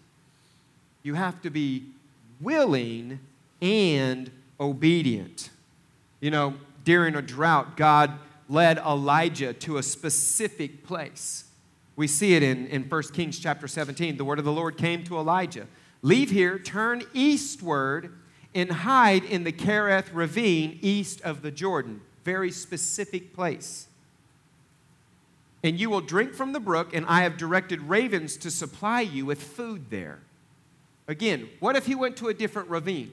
You 1.01 1.15
have 1.15 1.41
to 1.41 1.49
be 1.49 1.85
willing 2.39 3.19
and 3.59 4.29
obedient. 4.59 5.49
You 6.19 6.29
know, 6.29 6.53
during 6.83 7.15
a 7.15 7.21
drought, 7.23 7.75
God 7.75 8.11
led 8.51 8.77
Elijah 8.79 9.53
to 9.53 9.77
a 9.77 9.83
specific 9.83 10.83
place. 10.83 11.45
We 11.95 12.05
see 12.05 12.35
it 12.35 12.43
in, 12.43 12.67
in 12.67 12.83
1 12.83 13.03
Kings 13.13 13.39
chapter 13.39 13.65
17. 13.65 14.17
The 14.17 14.25
word 14.25 14.39
of 14.39 14.45
the 14.45 14.51
Lord 14.51 14.77
came 14.77 15.03
to 15.05 15.17
Elijah 15.17 15.67
Leave 16.03 16.31
here, 16.31 16.57
turn 16.57 17.03
eastward, 17.13 18.11
and 18.55 18.71
hide 18.71 19.23
in 19.23 19.43
the 19.43 19.51
Kerith 19.51 20.07
ravine 20.11 20.79
east 20.81 21.21
of 21.21 21.43
the 21.43 21.51
Jordan. 21.51 22.01
Very 22.25 22.51
specific 22.51 23.33
place. 23.33 23.87
And 25.63 25.79
you 25.79 25.91
will 25.91 26.01
drink 26.01 26.33
from 26.33 26.53
the 26.53 26.59
brook, 26.59 26.93
and 26.93 27.05
I 27.05 27.21
have 27.21 27.37
directed 27.37 27.81
ravens 27.83 28.35
to 28.37 28.49
supply 28.49 29.01
you 29.01 29.27
with 29.27 29.41
food 29.41 29.91
there. 29.91 30.19
Again, 31.07 31.49
what 31.59 31.75
if 31.75 31.85
he 31.85 31.93
went 31.93 32.17
to 32.17 32.29
a 32.29 32.33
different 32.33 32.67
ravine? 32.69 33.11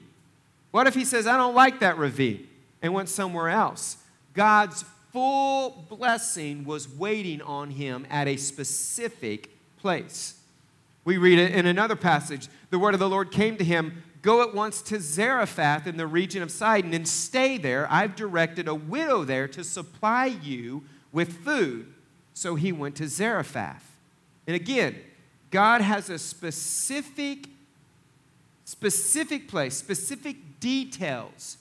What 0.71 0.87
if 0.87 0.95
he 0.95 1.05
says, 1.05 1.27
I 1.27 1.37
don't 1.37 1.55
like 1.55 1.79
that 1.79 1.97
ravine, 1.97 2.47
and 2.81 2.91
went 2.91 3.09
somewhere 3.09 3.49
else? 3.49 3.97
God's 4.33 4.83
full 5.11 5.85
blessing 5.89 6.65
was 6.65 6.89
waiting 6.89 7.41
on 7.41 7.71
him 7.71 8.05
at 8.09 8.27
a 8.27 8.37
specific 8.37 9.49
place. 9.77 10.39
We 11.05 11.17
read 11.17 11.39
it 11.39 11.51
in 11.51 11.65
another 11.65 11.95
passage. 11.95 12.47
The 12.69 12.79
word 12.79 12.93
of 12.93 12.99
the 12.99 13.09
Lord 13.09 13.31
came 13.31 13.57
to 13.57 13.63
him 13.63 14.03
Go 14.21 14.41
at 14.41 14.53
once 14.53 14.81
to 14.83 14.99
Zarephath 14.99 15.87
in 15.87 15.95
the 15.95 16.07
region 16.07 16.43
of 16.43 16.51
Sidon 16.51 16.93
and 16.93 17.07
stay 17.07 17.57
there. 17.57 17.87
I've 17.89 18.15
directed 18.15 18.67
a 18.67 18.75
widow 18.75 19.23
there 19.23 19.47
to 19.47 19.63
supply 19.63 20.25
you 20.25 20.83
with 21.13 21.45
food. 21.45 21.93
So 22.33 22.55
he 22.55 22.71
went 22.71 22.95
to 22.97 23.07
Zarephath. 23.07 23.97
And 24.45 24.55
again, 24.55 24.97
God 25.51 25.81
has 25.81 26.09
a 26.09 26.19
specific, 26.19 27.47
specific 28.65 29.47
place, 29.47 29.75
specific 29.75 30.59
details 30.59 31.57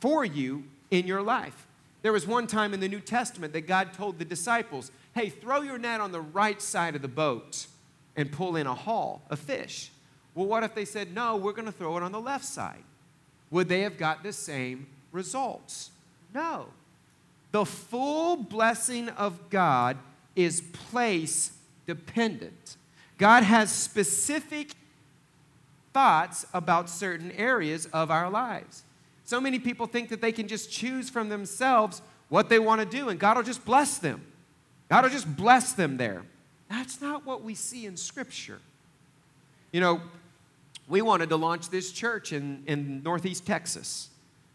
for 0.00 0.24
you 0.24 0.64
in 0.90 1.06
your 1.06 1.22
life. 1.22 1.67
There 2.02 2.12
was 2.12 2.26
one 2.26 2.46
time 2.46 2.74
in 2.74 2.80
the 2.80 2.88
New 2.88 3.00
Testament 3.00 3.52
that 3.52 3.66
God 3.66 3.92
told 3.92 4.18
the 4.18 4.24
disciples, 4.24 4.92
hey, 5.14 5.28
throw 5.30 5.62
your 5.62 5.78
net 5.78 6.00
on 6.00 6.12
the 6.12 6.20
right 6.20 6.62
side 6.62 6.94
of 6.94 7.02
the 7.02 7.08
boat 7.08 7.66
and 8.16 8.30
pull 8.30 8.56
in 8.56 8.66
a 8.66 8.74
haul, 8.74 9.22
a 9.30 9.36
fish. 9.36 9.90
Well, 10.34 10.46
what 10.46 10.62
if 10.62 10.74
they 10.74 10.84
said, 10.84 11.14
no, 11.14 11.36
we're 11.36 11.52
going 11.52 11.66
to 11.66 11.72
throw 11.72 11.96
it 11.96 12.02
on 12.02 12.12
the 12.12 12.20
left 12.20 12.44
side? 12.44 12.84
Would 13.50 13.68
they 13.68 13.80
have 13.80 13.98
got 13.98 14.22
the 14.22 14.32
same 14.32 14.86
results? 15.10 15.90
No. 16.32 16.66
The 17.50 17.64
full 17.64 18.36
blessing 18.36 19.08
of 19.08 19.50
God 19.50 19.96
is 20.36 20.60
place 20.60 21.52
dependent. 21.86 22.76
God 23.16 23.42
has 23.42 23.72
specific 23.72 24.72
thoughts 25.92 26.46
about 26.54 26.88
certain 26.88 27.32
areas 27.32 27.86
of 27.86 28.10
our 28.10 28.30
lives. 28.30 28.84
So 29.28 29.42
many 29.42 29.58
people 29.58 29.84
think 29.84 30.08
that 30.08 30.22
they 30.22 30.32
can 30.32 30.48
just 30.48 30.72
choose 30.72 31.10
from 31.10 31.28
themselves 31.28 32.00
what 32.30 32.48
they 32.48 32.58
want 32.58 32.80
to 32.80 32.86
do, 32.86 33.10
and 33.10 33.20
God 33.20 33.36
will 33.36 33.44
just 33.44 33.62
bless 33.62 33.98
them. 33.98 34.24
God 34.88 35.04
will 35.04 35.10
just 35.10 35.36
bless 35.36 35.74
them 35.74 35.98
there. 35.98 36.22
That's 36.70 37.02
not 37.02 37.26
what 37.26 37.42
we 37.42 37.54
see 37.54 37.84
in 37.84 37.98
Scripture. 37.98 38.58
You 39.70 39.82
know, 39.82 40.00
we 40.88 41.02
wanted 41.02 41.28
to 41.28 41.36
launch 41.36 41.68
this 41.68 41.92
church 41.92 42.32
in, 42.32 42.62
in 42.66 43.02
Northeast 43.02 43.46
Texas. 43.46 44.08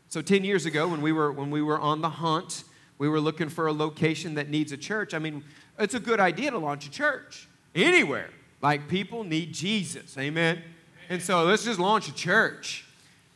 So 0.09 0.23
10 0.23 0.43
years 0.43 0.65
ago, 0.65 0.87
when 0.87 1.03
we, 1.03 1.11
were, 1.11 1.31
when 1.31 1.51
we 1.51 1.61
were 1.61 1.79
on 1.79 2.01
the 2.01 2.09
hunt, 2.09 2.63
we 2.97 3.07
were 3.07 3.19
looking 3.19 3.49
for 3.49 3.67
a 3.67 3.73
location 3.73 4.33
that 4.33 4.49
needs 4.49 4.71
a 4.71 4.77
church. 4.77 5.13
I 5.13 5.19
mean, 5.19 5.43
it's 5.77 5.93
a 5.93 5.99
good 5.99 6.19
idea 6.19 6.49
to 6.49 6.57
launch 6.57 6.87
a 6.87 6.89
church 6.89 7.47
anywhere. 7.75 8.31
Like, 8.59 8.87
people 8.87 9.23
need 9.23 9.53
Jesus. 9.53 10.17
Amen? 10.17 10.63
And 11.09 11.21
so 11.21 11.43
let's 11.43 11.63
just 11.63 11.79
launch 11.79 12.07
a 12.07 12.15
church. 12.15 12.87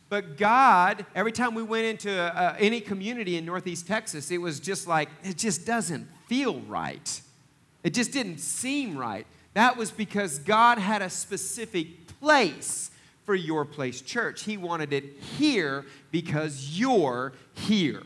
But 0.10 0.38
God, 0.38 1.06
every 1.16 1.32
time 1.32 1.54
we 1.54 1.64
went 1.64 1.86
into 1.86 2.12
uh, 2.12 2.56
any 2.58 2.80
community 2.80 3.36
in 3.36 3.46
Northeast 3.46 3.88
Texas, 3.88 4.32
it 4.32 4.38
was 4.38 4.60
just 4.60 4.88
like, 4.88 5.10
it 5.24 5.38
just 5.38 5.66
doesn't 5.66 6.08
feel 6.28 6.60
right. 6.62 7.22
It 7.84 7.94
just 7.94 8.12
didn't 8.12 8.40
seem 8.40 8.98
right. 8.98 9.28
That 9.54 9.76
was 9.76 9.92
because 9.92 10.40
God 10.40 10.78
had 10.78 11.02
a 11.02 11.10
specific 11.10 12.08
place 12.20 12.92
for 13.26 13.36
your 13.36 13.66
place 13.66 14.02
church. 14.02 14.44
He 14.44 14.56
wanted 14.56 14.94
it 14.94 15.18
here 15.38 15.86
because 16.12 16.80
you're 16.80 17.34
here. 17.54 18.04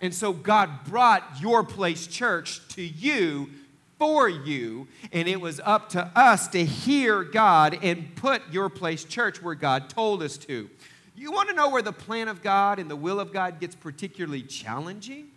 And 0.00 0.14
so 0.14 0.32
God 0.32 0.84
brought 0.84 1.22
your 1.40 1.64
place 1.64 2.06
church 2.06 2.66
to 2.68 2.82
you 2.82 3.50
for 3.98 4.28
you, 4.28 4.88
and 5.12 5.26
it 5.26 5.40
was 5.40 5.60
up 5.64 5.88
to 5.90 6.10
us 6.14 6.48
to 6.48 6.64
hear 6.64 7.22
God 7.24 7.78
and 7.82 8.14
put 8.16 8.42
your 8.50 8.68
place 8.68 9.04
church 9.04 9.42
where 9.42 9.54
God 9.54 9.88
told 9.88 10.22
us 10.22 10.36
to. 10.38 10.68
You 11.16 11.32
want 11.32 11.48
to 11.48 11.54
know 11.54 11.70
where 11.70 11.82
the 11.82 11.92
plan 11.92 12.28
of 12.28 12.42
God 12.42 12.78
and 12.78 12.90
the 12.90 12.96
will 12.96 13.18
of 13.18 13.32
God 13.32 13.58
gets 13.58 13.74
particularly 13.74 14.42
challenging? 14.42 15.28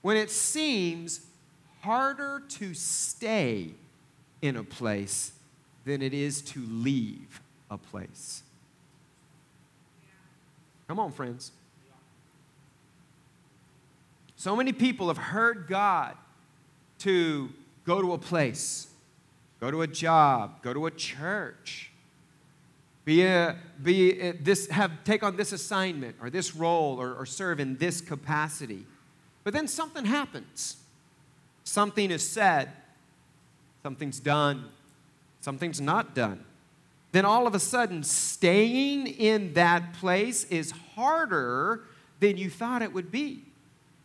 When 0.00 0.16
it 0.16 0.30
seems 0.30 1.20
harder 1.82 2.42
to 2.48 2.72
stay 2.72 3.70
in 4.40 4.56
a 4.56 4.64
place 4.64 5.32
than 5.84 6.00
it 6.00 6.14
is 6.14 6.40
to 6.42 6.60
leave 6.60 7.40
a 7.70 7.76
place. 7.76 8.42
Come 10.86 10.98
on, 10.98 11.12
friends. 11.12 11.52
So 14.38 14.54
many 14.54 14.72
people 14.72 15.08
have 15.08 15.18
heard 15.18 15.66
God 15.66 16.16
to 17.00 17.50
go 17.84 18.00
to 18.00 18.12
a 18.12 18.18
place, 18.18 18.86
go 19.58 19.68
to 19.68 19.82
a 19.82 19.86
job, 19.88 20.62
go 20.62 20.72
to 20.72 20.86
a 20.86 20.92
church, 20.92 21.90
be, 23.04 23.24
a, 23.24 23.56
be 23.82 24.20
a, 24.20 24.32
this, 24.34 24.68
have, 24.68 24.92
take 25.02 25.24
on 25.24 25.34
this 25.34 25.50
assignment 25.50 26.14
or 26.22 26.30
this 26.30 26.54
role 26.54 27.00
or, 27.00 27.14
or 27.14 27.26
serve 27.26 27.58
in 27.58 27.78
this 27.78 28.00
capacity. 28.00 28.86
But 29.42 29.54
then 29.54 29.66
something 29.66 30.04
happens. 30.04 30.76
Something 31.64 32.12
is 32.12 32.26
said, 32.26 32.70
something's 33.82 34.20
done, 34.20 34.66
something's 35.40 35.80
not 35.80 36.14
done. 36.14 36.44
Then 37.10 37.24
all 37.24 37.48
of 37.48 37.56
a 37.56 37.60
sudden, 37.60 38.04
staying 38.04 39.08
in 39.08 39.54
that 39.54 39.94
place 39.94 40.44
is 40.44 40.70
harder 40.94 41.82
than 42.20 42.36
you 42.36 42.50
thought 42.50 42.82
it 42.82 42.92
would 42.92 43.10
be. 43.10 43.42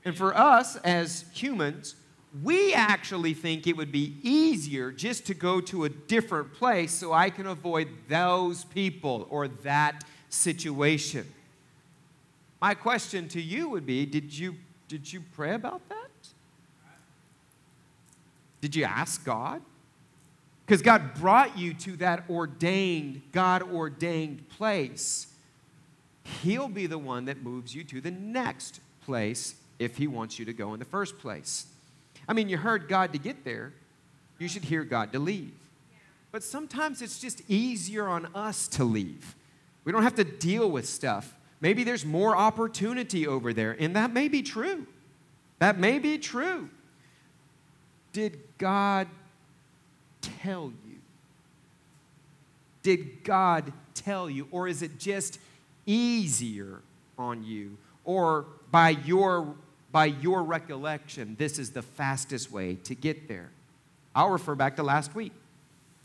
And 0.06 0.18
for 0.18 0.36
us 0.36 0.76
as 0.78 1.26
humans, 1.34 1.96
we 2.42 2.74
actually 2.74 3.34
think 3.34 3.68
it 3.68 3.78
would 3.78 3.92
be 3.92 4.18
easier 4.24 4.92
just 4.92 5.26
to 5.28 5.34
go 5.34 5.62
to 5.62 5.86
a 5.86 5.90
different 5.90 6.54
place 6.54 6.92
so 6.92 7.14
I 7.14 7.30
can 7.30 7.46
avoid 7.46 7.88
those 8.08 8.64
people 8.66 9.28
or 9.30 9.48
that 9.48 10.04
situation. 10.30 11.28
My 12.60 12.74
question 12.74 13.28
to 13.30 13.42
you 13.42 13.70
would 13.70 13.86
be 13.86 14.06
did 14.06 14.36
you, 14.36 14.56
did 14.88 15.12
you 15.12 15.22
pray 15.36 15.54
about 15.54 15.88
that? 15.90 16.10
Did 18.62 18.76
you 18.76 18.86
ask 18.86 19.24
God? 19.24 19.62
Because 20.66 20.82
God 20.82 21.14
brought 21.16 21.58
you 21.58 21.74
to 21.74 21.98
that 21.98 22.24
ordained, 22.30 23.22
God 23.32 23.62
ordained 23.62 24.48
place. 24.50 25.28
He'll 26.42 26.70
be 26.70 26.88
the 26.88 26.98
one 26.98 27.26
that 27.26 27.44
moves 27.44 27.76
you 27.76 27.84
to 27.84 28.00
the 28.00 28.12
next 28.12 28.80
place 29.02 29.56
if 29.84 29.98
He 29.98 30.08
wants 30.08 30.40
you 30.40 30.46
to 30.46 30.54
go 30.54 30.74
in 30.74 30.80
the 30.80 30.86
first 30.86 31.18
place. 31.20 31.68
I 32.28 32.34
mean, 32.34 32.50
you 32.50 32.58
heard 32.58 32.88
God 32.88 33.14
to 33.14 33.20
get 33.20 33.44
there, 33.44 33.74
you 34.40 34.48
should 34.48 34.64
hear 34.64 34.84
God 34.84 35.12
to 35.14 35.20
leave. 35.20 35.54
But 36.32 36.44
sometimes 36.44 37.02
it's 37.02 37.20
just 37.20 37.42
easier 37.48 38.08
on 38.08 38.28
us 38.34 38.68
to 38.70 38.84
leave. 38.84 39.36
We 39.86 39.92
don't 39.92 40.04
have 40.04 40.16
to 40.16 40.24
deal 40.24 40.70
with 40.72 40.88
stuff. 40.88 41.36
Maybe 41.62 41.84
there's 41.84 42.06
more 42.06 42.36
opportunity 42.36 43.28
over 43.28 43.54
there, 43.54 43.76
and 43.80 43.96
that 43.96 44.12
may 44.12 44.28
be 44.28 44.42
true. 44.42 44.88
That 45.60 45.78
may 45.78 46.00
be 46.00 46.18
true. 46.18 46.70
Did 48.12 48.40
God 48.58 49.08
tell 50.22 50.74
you? 50.88 50.98
Did 52.82 53.24
God 53.24 53.72
tell 53.94 54.30
you? 54.30 54.48
Or 54.52 54.68
is 54.68 54.82
it 54.82 55.00
just 55.00 55.40
easier 55.86 56.82
on 57.18 57.44
you? 57.44 57.78
Or 58.04 58.46
by 58.72 58.90
your 58.90 59.56
by 59.94 60.06
your 60.06 60.42
recollection, 60.42 61.36
this 61.38 61.60
is 61.60 61.70
the 61.70 61.84
fastest 61.84 62.52
way 62.52 62.76
to 62.84 62.96
get 62.96 63.28
there. 63.28 63.52
I'll 64.16 64.32
refer 64.32 64.56
back 64.56 64.76
to 64.78 64.84
last 64.84 65.14
week, 65.14 65.32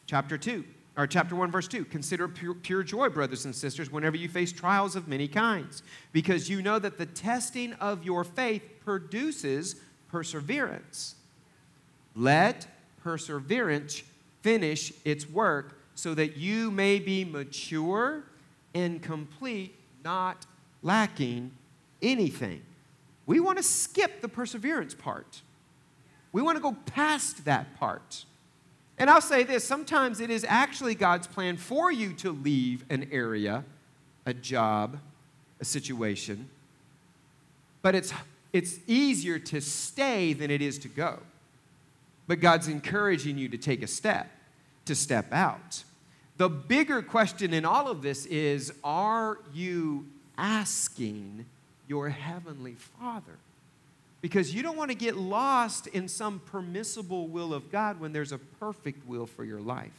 chapter 0.06 0.36
2, 0.36 0.62
or 0.98 1.06
chapter 1.06 1.34
1, 1.34 1.50
verse 1.50 1.66
2. 1.68 1.86
Consider 1.86 2.28
pure, 2.28 2.52
pure, 2.52 2.82
joy, 2.82 3.08
brothers 3.08 3.46
and 3.46 3.54
sisters, 3.54 3.90
whenever 3.90 4.16
you 4.16 4.28
face 4.28 4.52
trials 4.52 4.94
of 4.94 5.08
many 5.08 5.26
kinds, 5.26 5.82
because 6.12 6.50
you 6.50 6.60
know 6.60 6.78
that 6.78 6.98
the 6.98 7.06
testing 7.06 7.72
of 7.74 8.04
your 8.04 8.24
faith 8.24 8.62
produces 8.84 9.76
perseverance. 10.08 11.14
Let 12.14 12.66
perseverance 13.02 14.02
finish 14.42 14.92
its 15.06 15.28
work 15.28 15.80
so 15.94 16.12
that 16.12 16.36
you 16.36 16.70
may 16.70 16.98
be 16.98 17.24
mature 17.24 18.24
and 18.74 19.02
complete, 19.02 19.74
not 20.04 20.44
lacking 20.82 21.52
anything. 22.02 22.60
We 23.28 23.40
want 23.40 23.58
to 23.58 23.62
skip 23.62 24.22
the 24.22 24.28
perseverance 24.28 24.94
part. 24.94 25.42
We 26.32 26.40
want 26.40 26.56
to 26.56 26.62
go 26.62 26.72
past 26.86 27.44
that 27.44 27.78
part. 27.78 28.24
And 28.96 29.10
I'll 29.10 29.20
say 29.20 29.44
this 29.44 29.64
sometimes 29.64 30.18
it 30.18 30.30
is 30.30 30.46
actually 30.48 30.94
God's 30.94 31.26
plan 31.26 31.58
for 31.58 31.92
you 31.92 32.14
to 32.14 32.32
leave 32.32 32.84
an 32.88 33.06
area, 33.12 33.64
a 34.24 34.32
job, 34.32 34.98
a 35.60 35.64
situation, 35.64 36.48
but 37.82 37.94
it's, 37.94 38.14
it's 38.54 38.80
easier 38.86 39.38
to 39.38 39.60
stay 39.60 40.32
than 40.32 40.50
it 40.50 40.62
is 40.62 40.78
to 40.78 40.88
go. 40.88 41.20
But 42.26 42.40
God's 42.40 42.66
encouraging 42.66 43.36
you 43.36 43.50
to 43.50 43.58
take 43.58 43.82
a 43.82 43.86
step, 43.86 44.30
to 44.86 44.94
step 44.94 45.32
out. 45.34 45.84
The 46.38 46.48
bigger 46.48 47.02
question 47.02 47.52
in 47.52 47.66
all 47.66 47.88
of 47.88 48.00
this 48.00 48.24
is 48.24 48.72
are 48.82 49.38
you 49.52 50.06
asking 50.38 51.44
your 51.88 52.10
heavenly 52.10 52.74
Father. 52.74 53.38
Because 54.20 54.54
you 54.54 54.62
don't 54.62 54.76
want 54.76 54.90
to 54.90 54.96
get 54.96 55.16
lost 55.16 55.86
in 55.88 56.08
some 56.08 56.40
permissible 56.46 57.28
will 57.28 57.54
of 57.54 57.70
God 57.70 58.00
when 58.00 58.12
there's 58.12 58.32
a 58.32 58.38
perfect 58.38 59.06
will 59.06 59.26
for 59.26 59.44
your 59.44 59.60
life. 59.60 59.92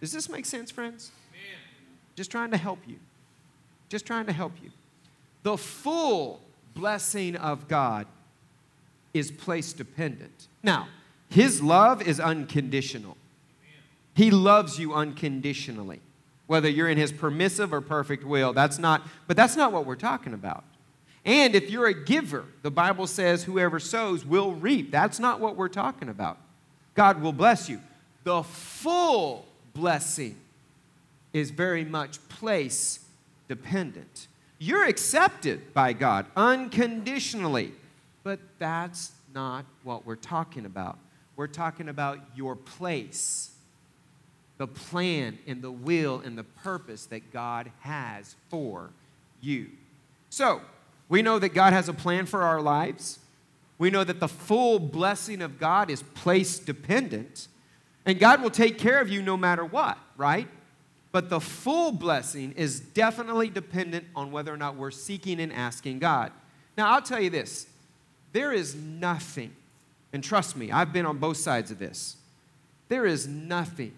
Does 0.00 0.12
this 0.12 0.28
make 0.28 0.46
sense, 0.46 0.70
friends? 0.70 1.10
Amen. 1.32 1.58
Just 2.16 2.30
trying 2.30 2.52
to 2.52 2.56
help 2.56 2.78
you. 2.86 2.96
Just 3.88 4.06
trying 4.06 4.26
to 4.26 4.32
help 4.32 4.52
you. 4.62 4.70
The 5.42 5.58
full 5.58 6.40
blessing 6.74 7.36
of 7.36 7.66
God 7.68 8.06
is 9.12 9.30
place 9.30 9.72
dependent. 9.72 10.46
Now, 10.62 10.88
His 11.28 11.60
love 11.60 12.00
is 12.00 12.20
unconditional. 12.20 13.16
He 14.14 14.30
loves 14.30 14.78
you 14.78 14.94
unconditionally. 14.94 16.00
Whether 16.46 16.68
you're 16.68 16.88
in 16.88 16.98
His 16.98 17.12
permissive 17.12 17.72
or 17.72 17.80
perfect 17.80 18.24
will, 18.24 18.52
that's 18.52 18.78
not, 18.78 19.02
but 19.26 19.36
that's 19.36 19.56
not 19.56 19.72
what 19.72 19.84
we're 19.84 19.96
talking 19.96 20.32
about. 20.32 20.64
And 21.24 21.54
if 21.54 21.70
you're 21.70 21.86
a 21.86 22.04
giver, 22.04 22.44
the 22.62 22.70
Bible 22.70 23.06
says 23.06 23.44
whoever 23.44 23.78
sows 23.78 24.24
will 24.24 24.52
reap. 24.52 24.90
That's 24.90 25.18
not 25.18 25.40
what 25.40 25.56
we're 25.56 25.68
talking 25.68 26.08
about. 26.08 26.38
God 26.94 27.20
will 27.20 27.32
bless 27.32 27.68
you. 27.68 27.80
The 28.24 28.42
full 28.42 29.46
blessing 29.74 30.36
is 31.32 31.50
very 31.50 31.84
much 31.84 32.26
place 32.28 33.00
dependent. 33.48 34.28
You're 34.58 34.86
accepted 34.86 35.72
by 35.74 35.92
God 35.92 36.26
unconditionally. 36.36 37.72
But 38.22 38.40
that's 38.58 39.12
not 39.34 39.64
what 39.82 40.04
we're 40.04 40.16
talking 40.16 40.66
about. 40.66 40.98
We're 41.36 41.46
talking 41.46 41.88
about 41.88 42.18
your 42.34 42.54
place, 42.54 43.52
the 44.58 44.66
plan 44.66 45.38
and 45.46 45.62
the 45.62 45.70
will 45.70 46.20
and 46.20 46.36
the 46.36 46.44
purpose 46.44 47.06
that 47.06 47.32
God 47.32 47.70
has 47.80 48.36
for 48.50 48.90
you. 49.40 49.70
So, 50.28 50.60
we 51.10 51.22
know 51.22 51.40
that 51.40 51.50
God 51.50 51.74
has 51.74 51.88
a 51.88 51.92
plan 51.92 52.24
for 52.24 52.42
our 52.42 52.62
lives. 52.62 53.18
We 53.78 53.90
know 53.90 54.04
that 54.04 54.20
the 54.20 54.28
full 54.28 54.78
blessing 54.78 55.42
of 55.42 55.58
God 55.58 55.90
is 55.90 56.02
place 56.02 56.58
dependent. 56.58 57.48
And 58.06 58.18
God 58.18 58.40
will 58.40 58.50
take 58.50 58.78
care 58.78 59.00
of 59.00 59.10
you 59.10 59.20
no 59.20 59.36
matter 59.36 59.64
what, 59.64 59.98
right? 60.16 60.46
But 61.10 61.28
the 61.28 61.40
full 61.40 61.90
blessing 61.90 62.52
is 62.52 62.78
definitely 62.78 63.50
dependent 63.50 64.06
on 64.14 64.30
whether 64.30 64.54
or 64.54 64.56
not 64.56 64.76
we're 64.76 64.92
seeking 64.92 65.40
and 65.40 65.52
asking 65.52 65.98
God. 65.98 66.30
Now, 66.78 66.92
I'll 66.92 67.02
tell 67.02 67.20
you 67.20 67.28
this 67.28 67.66
there 68.32 68.52
is 68.52 68.76
nothing, 68.76 69.50
and 70.12 70.22
trust 70.22 70.56
me, 70.56 70.70
I've 70.70 70.92
been 70.92 71.06
on 71.06 71.18
both 71.18 71.38
sides 71.38 71.72
of 71.72 71.80
this. 71.80 72.16
There 72.88 73.04
is 73.04 73.26
nothing 73.26 73.94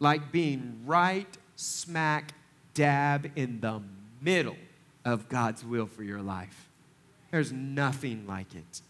like 0.00 0.32
being 0.32 0.80
right 0.84 1.28
smack 1.54 2.34
dab 2.74 3.30
in 3.36 3.60
the 3.60 3.80
middle 4.20 4.56
of 5.06 5.28
God's 5.28 5.64
will 5.64 5.86
for 5.86 6.02
your 6.02 6.20
life. 6.20 6.68
There's 7.30 7.52
nothing 7.52 8.26
like 8.26 8.54
it. 8.54 8.82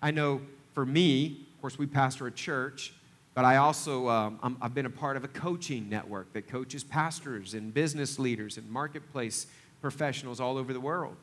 I 0.00 0.10
know 0.10 0.40
for 0.72 0.86
me, 0.86 1.46
of 1.54 1.60
course, 1.60 1.78
we 1.78 1.86
pastor 1.86 2.26
a 2.26 2.32
church, 2.32 2.94
but 3.34 3.44
I 3.44 3.58
also, 3.58 4.08
um, 4.08 4.38
i 4.42 4.64
have 4.64 4.74
been 4.74 4.86
a 4.86 4.90
part 4.90 5.16
of 5.16 5.24
a 5.24 5.28
coaching 5.28 5.88
network 5.90 6.32
that 6.32 6.48
coaches 6.48 6.82
pastors 6.82 7.52
and 7.52 7.72
business 7.72 8.18
leaders 8.18 8.56
and 8.56 8.68
marketplace 8.70 9.46
professionals 9.82 10.40
all 10.40 10.56
over 10.56 10.72
the 10.72 10.80
world. 10.80 11.16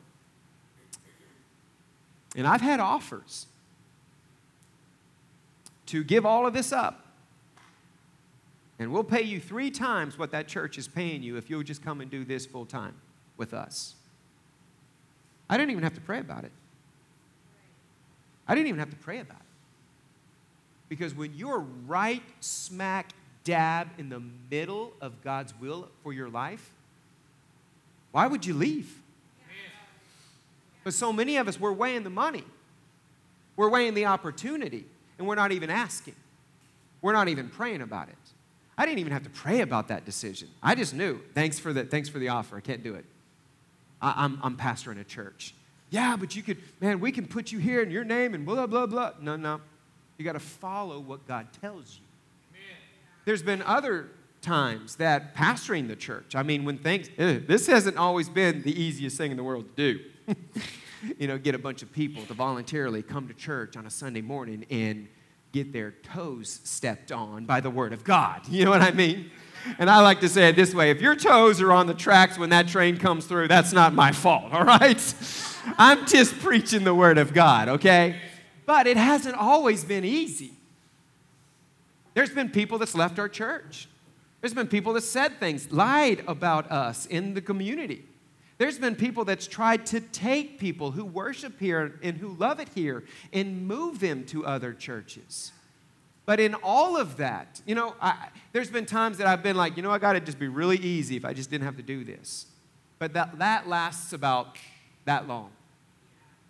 And 2.36 2.46
I've 2.46 2.62
had 2.62 2.80
offers 2.80 3.48
to 5.88 6.04
give 6.04 6.24
all 6.24 6.46
of 6.46 6.54
this 6.54 6.72
up. 6.72 7.08
And 8.78 8.94
we'll 8.94 9.04
pay 9.04 9.24
you 9.24 9.40
three 9.40 9.72
times 9.72 10.20
what 10.20 10.32
that 10.32 10.48
church 10.48 10.78
is 10.78 10.88
paying 10.88 11.24
you 11.24 11.36
if 11.36 11.50
you'll 11.50 11.64
just 11.64 11.84
come 11.84 12.00
and 12.00 12.12
do 12.12 12.24
this 12.24 12.46
full 12.46 12.68
time 12.68 12.94
with 13.36 13.56
us. 13.56 13.96
I 15.50 15.58
didn't 15.58 15.72
even 15.72 15.84
have 15.84 15.96
to 15.96 16.02
pray 16.02 16.20
about 16.20 16.44
it. 16.44 16.52
I 18.48 18.56
didn't 18.56 18.68
even 18.68 18.80
have 18.80 18.90
to 18.90 18.96
pray 18.96 19.20
about 19.20 19.38
it. 19.38 19.46
Because 20.88 21.14
when 21.14 21.34
you're 21.36 21.60
right 21.60 22.24
smack 22.40 23.12
dab 23.44 23.90
in 23.98 24.10
the 24.10 24.22
middle 24.50 24.94
of 25.02 25.24
God's 25.24 25.54
will 25.60 25.90
for 26.04 26.14
your 26.14 26.30
life, 26.30 26.72
why 28.12 28.28
would 28.28 28.46
you 28.46 28.54
leave? 28.54 29.02
But 30.84 30.94
so 30.94 31.14
many 31.14 31.38
of 31.38 31.48
us, 31.48 31.60
we're 31.60 31.74
weighing 31.74 32.04
the 32.04 32.10
money, 32.10 32.44
we're 33.56 33.70
weighing 33.70 33.94
the 33.94 34.06
opportunity, 34.06 34.86
and 35.18 35.28
we're 35.28 35.36
not 35.36 35.52
even 35.52 35.70
asking. 35.70 36.16
We're 37.02 37.14
not 37.14 37.28
even 37.28 37.50
praying 37.50 37.82
about 37.82 38.10
it. 38.10 38.16
I 38.78 38.86
didn't 38.86 39.00
even 39.00 39.12
have 39.12 39.24
to 39.24 39.30
pray 39.30 39.62
about 39.62 39.90
that 39.90 40.06
decision. 40.06 40.50
I 40.64 40.76
just 40.76 40.94
knew. 40.94 41.22
Thanks 41.34 41.60
for 41.60 41.74
the, 41.74 41.84
thanks 41.84 42.10
for 42.10 42.20
the 42.20 42.30
offer. 42.30 42.58
I 42.58 42.62
can't 42.62 42.84
do 42.84 42.96
it. 42.96 43.06
I, 44.02 44.26
am 44.26 44.40
I'm, 44.42 44.54
I'm 44.54 44.58
pastoring 44.58 45.00
a 45.00 45.04
church. 45.04 45.54
Yeah, 45.90 46.16
but 46.18 46.36
you 46.36 46.44
could, 46.44 46.58
man, 46.80 47.00
we 47.00 47.12
can 47.12 47.26
put 47.26 47.52
you 47.52 47.60
here 47.60 47.82
in 47.82 47.90
your 47.90 48.04
name 48.04 48.34
and 48.34 48.46
blah, 48.46 48.68
blah, 48.68 48.86
blah. 48.86 49.14
No, 49.22 49.36
no. 49.36 49.62
You 50.18 50.26
got 50.26 50.34
to 50.34 50.40
follow 50.40 51.00
what 51.00 51.28
God 51.28 51.48
tells 51.62 52.00
you. 52.00 52.06
Amen. 52.54 52.78
There's 53.26 53.42
been 53.42 53.62
other 53.64 54.10
times 54.42 54.98
that 54.98 55.36
pastoring 55.36 55.88
the 55.88 55.96
church, 55.96 56.36
I 56.36 56.44
mean, 56.44 56.66
when 56.66 56.78
things, 56.78 57.10
ugh, 57.18 57.48
this 57.48 57.68
hasn't 57.68 57.98
always 57.98 58.30
been 58.30 58.62
the 58.62 58.80
easiest 58.80 59.18
thing 59.18 59.32
in 59.32 59.38
the 59.38 59.44
world 59.44 59.66
to 59.76 59.94
do. 59.94 60.36
you 61.18 61.28
know, 61.28 61.38
get 61.38 61.56
a 61.56 61.60
bunch 61.60 61.82
of 61.82 61.92
people 61.92 62.24
to 62.26 62.34
voluntarily 62.34 63.02
come 63.02 63.28
to 63.28 63.34
church 63.34 63.76
on 63.76 63.86
a 63.86 63.90
Sunday 63.90 64.22
morning 64.22 64.66
and 64.70 65.08
get 65.52 65.74
their 65.74 65.92
toes 65.92 66.60
stepped 66.64 67.12
on 67.12 67.46
by 67.46 67.60
the 67.60 67.70
Word 67.70 67.94
of 67.94 68.04
God. 68.04 68.48
You 68.48 68.66
know 68.66 68.72
what 68.72 68.82
I 68.82 68.92
mean? 68.92 69.32
And 69.78 69.90
I 69.90 70.02
like 70.02 70.20
to 70.22 70.30
say 70.30 70.50
it 70.50 70.56
this 70.56 70.74
way 70.74 70.92
if 70.92 71.02
your 71.02 71.16
toes 71.16 71.62
are 71.62 71.72
on 71.72 71.88
the 71.88 71.94
tracks 71.94 72.38
when 72.38 72.50
that 72.50 72.68
train 72.68 72.98
comes 72.98 73.26
through, 73.26 73.48
that's 73.48 73.74
not 73.74 73.94
my 73.94 74.12
fault, 74.12 74.52
all 74.54 74.64
right? 74.64 75.14
I'm 75.78 76.06
just 76.06 76.40
preaching 76.40 76.84
the 76.84 76.96
Word 76.96 77.18
of 77.18 77.34
God, 77.34 77.70
okay? 77.70 78.16
But 78.66 78.88
it 78.88 78.98
hasn't 78.98 79.36
always 79.36 79.84
been 79.84 80.06
easy. 80.06 80.54
There's 82.14 82.32
been 82.32 82.50
people 82.50 82.78
that's 82.78 82.96
left 82.96 83.20
our 83.20 83.30
church. 83.30 83.88
There's 84.42 84.54
been 84.54 84.68
people 84.68 84.94
that 84.94 85.02
said 85.02 85.40
things, 85.40 85.72
lied 85.72 86.24
about 86.28 86.72
us 86.72 87.06
in 87.06 87.34
the 87.34 87.42
community. 87.42 88.06
There's 88.58 88.78
been 88.78 88.96
people 88.96 89.26
that's 89.26 89.48
tried 89.48 89.86
to 89.88 90.02
take 90.02 90.60
people 90.60 90.92
who 90.92 91.06
worship 91.06 91.60
here 91.60 91.98
and 92.04 92.18
who 92.18 92.34
love 92.34 92.60
it 92.60 92.70
here 92.76 93.06
and 93.32 93.68
move 93.68 94.00
them 94.00 94.26
to 94.26 94.46
other 94.46 94.74
churches. 94.74 95.54
But 96.30 96.40
in 96.40 96.54
all 96.54 96.96
of 96.96 97.18
that, 97.18 97.60
you 97.66 97.74
know, 97.74 97.96
I, 98.00 98.28
there's 98.52 98.70
been 98.70 98.86
times 98.86 99.18
that 99.18 99.26
I've 99.26 99.42
been 99.42 99.56
like, 99.56 99.76
you 99.78 99.82
know, 99.82 99.90
I 99.90 99.98
got 99.98 100.14
to 100.14 100.20
just 100.20 100.38
be 100.38 100.48
really 100.48 100.78
easy 100.78 101.16
if 101.16 101.26
I 101.26 101.34
just 101.34 101.50
didn't 101.50 101.66
have 101.66 101.78
to 101.78 101.82
do 101.82 102.04
this. 102.04 102.46
But 103.00 103.14
that, 103.14 103.40
that 103.40 103.68
lasts 103.68 104.14
about 104.14 104.56
that 105.06 105.28
long. 105.28 105.50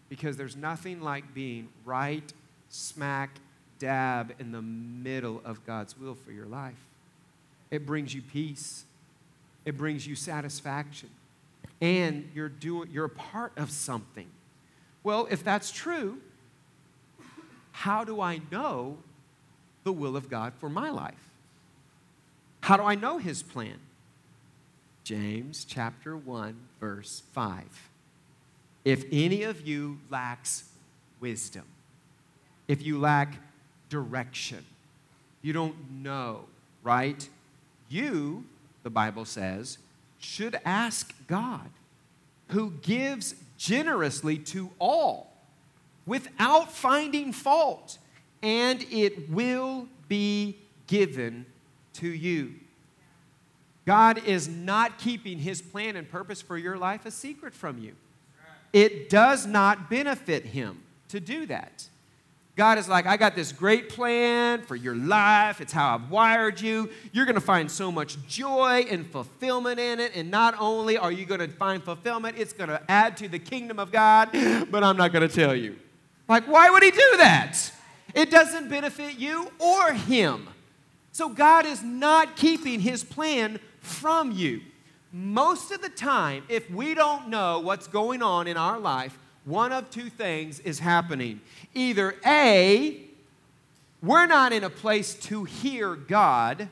Because 0.09 0.35
there's 0.35 0.57
nothing 0.57 0.99
like 0.99 1.33
being 1.33 1.69
right 1.85 2.29
smack 2.67 3.39
dab 3.79 4.33
in 4.37 4.51
the 4.51 4.61
middle 4.61 5.41
of 5.45 5.65
God's 5.65 5.97
will 5.97 6.15
for 6.15 6.33
your 6.33 6.47
life. 6.47 6.85
It 7.71 7.85
brings 7.85 8.13
you 8.13 8.21
peace, 8.21 8.83
it 9.63 9.77
brings 9.77 10.05
you 10.05 10.15
satisfaction, 10.15 11.09
and 11.79 12.29
you're, 12.35 12.49
doing, 12.49 12.89
you're 12.91 13.05
a 13.05 13.09
part 13.09 13.53
of 13.55 13.71
something. 13.71 14.27
Well, 15.05 15.29
if 15.31 15.41
that's 15.41 15.71
true, 15.71 16.17
how 17.71 18.03
do 18.03 18.19
I 18.19 18.41
know 18.51 18.97
the 19.83 19.91
will 19.91 20.15
of 20.15 20.29
God 20.29 20.53
for 20.59 20.69
my 20.69 20.89
life? 20.89 21.29
How 22.61 22.77
do 22.77 22.83
I 22.83 22.95
know 22.95 23.17
his 23.17 23.41
plan? 23.41 23.79
James 25.03 25.65
chapter 25.65 26.15
1 26.15 26.55
verse 26.79 27.23
5. 27.33 27.89
If 28.85 29.05
any 29.11 29.43
of 29.43 29.67
you 29.67 29.99
lacks 30.09 30.65
wisdom, 31.19 31.65
if 32.67 32.85
you 32.85 32.99
lack 32.99 33.35
direction, 33.89 34.63
you 35.41 35.53
don't 35.53 35.75
know, 36.03 36.45
right? 36.83 37.27
You, 37.89 38.45
the 38.83 38.89
Bible 38.89 39.25
says, 39.25 39.79
should 40.19 40.59
ask 40.65 41.13
God, 41.27 41.69
who 42.49 42.71
gives 42.81 43.35
generously 43.57 44.37
to 44.37 44.69
all 44.79 45.31
without 46.05 46.71
finding 46.71 47.31
fault 47.31 47.97
and 48.41 48.85
it 48.91 49.29
will 49.29 49.87
be 50.07 50.57
given 50.87 51.45
to 51.93 52.07
you. 52.07 52.55
God 53.85 54.23
is 54.25 54.47
not 54.47 54.99
keeping 54.99 55.39
his 55.39 55.61
plan 55.61 55.95
and 55.95 56.09
purpose 56.09 56.41
for 56.41 56.57
your 56.57 56.77
life 56.77 57.05
a 57.05 57.11
secret 57.11 57.53
from 57.53 57.79
you. 57.79 57.93
It 58.71 59.09
does 59.09 59.47
not 59.47 59.89
benefit 59.89 60.45
him 60.45 60.83
to 61.07 61.19
do 61.19 61.47
that. 61.47 61.87
God 62.55 62.77
is 62.77 62.89
like, 62.89 63.05
I 63.07 63.15
got 63.15 63.35
this 63.35 63.53
great 63.53 63.87
plan 63.87 64.61
for 64.63 64.75
your 64.75 64.95
life. 64.95 65.61
It's 65.61 65.71
how 65.71 65.95
I've 65.95 66.11
wired 66.11 66.59
you. 66.59 66.89
You're 67.13 67.25
going 67.25 67.35
to 67.35 67.41
find 67.41 67.71
so 67.71 67.89
much 67.89 68.17
joy 68.27 68.85
and 68.91 69.07
fulfillment 69.07 69.79
in 69.79 70.01
it. 70.01 70.11
And 70.13 70.29
not 70.29 70.55
only 70.59 70.97
are 70.97 71.11
you 71.11 71.25
going 71.25 71.39
to 71.39 71.47
find 71.47 71.81
fulfillment, 71.81 72.37
it's 72.37 72.51
going 72.51 72.69
to 72.69 72.81
add 72.91 73.15
to 73.17 73.29
the 73.29 73.39
kingdom 73.39 73.79
of 73.79 73.93
God, 73.93 74.29
but 74.69 74.83
I'm 74.83 74.97
not 74.97 75.13
going 75.13 75.27
to 75.27 75.33
tell 75.33 75.55
you. 75.55 75.77
Like, 76.27 76.47
why 76.49 76.69
would 76.69 76.83
he 76.83 76.91
do 76.91 77.13
that? 77.17 77.71
It 78.13 78.31
doesn't 78.31 78.69
benefit 78.69 79.17
you 79.17 79.51
or 79.59 79.93
him. 79.93 80.47
So 81.11 81.29
God 81.29 81.65
is 81.65 81.83
not 81.83 82.35
keeping 82.35 82.79
his 82.79 83.03
plan 83.03 83.59
from 83.81 84.31
you. 84.31 84.61
Most 85.11 85.71
of 85.71 85.81
the 85.81 85.89
time, 85.89 86.43
if 86.49 86.69
we 86.69 86.93
don't 86.93 87.29
know 87.29 87.59
what's 87.59 87.87
going 87.87 88.21
on 88.21 88.47
in 88.47 88.57
our 88.57 88.79
life, 88.79 89.17
one 89.45 89.71
of 89.71 89.89
two 89.89 90.09
things 90.09 90.59
is 90.59 90.79
happening. 90.79 91.41
Either 91.73 92.15
A, 92.25 93.01
we're 94.01 94.27
not 94.27 94.53
in 94.53 94.63
a 94.63 94.69
place 94.69 95.15
to 95.15 95.43
hear 95.45 95.95
God. 95.95 96.69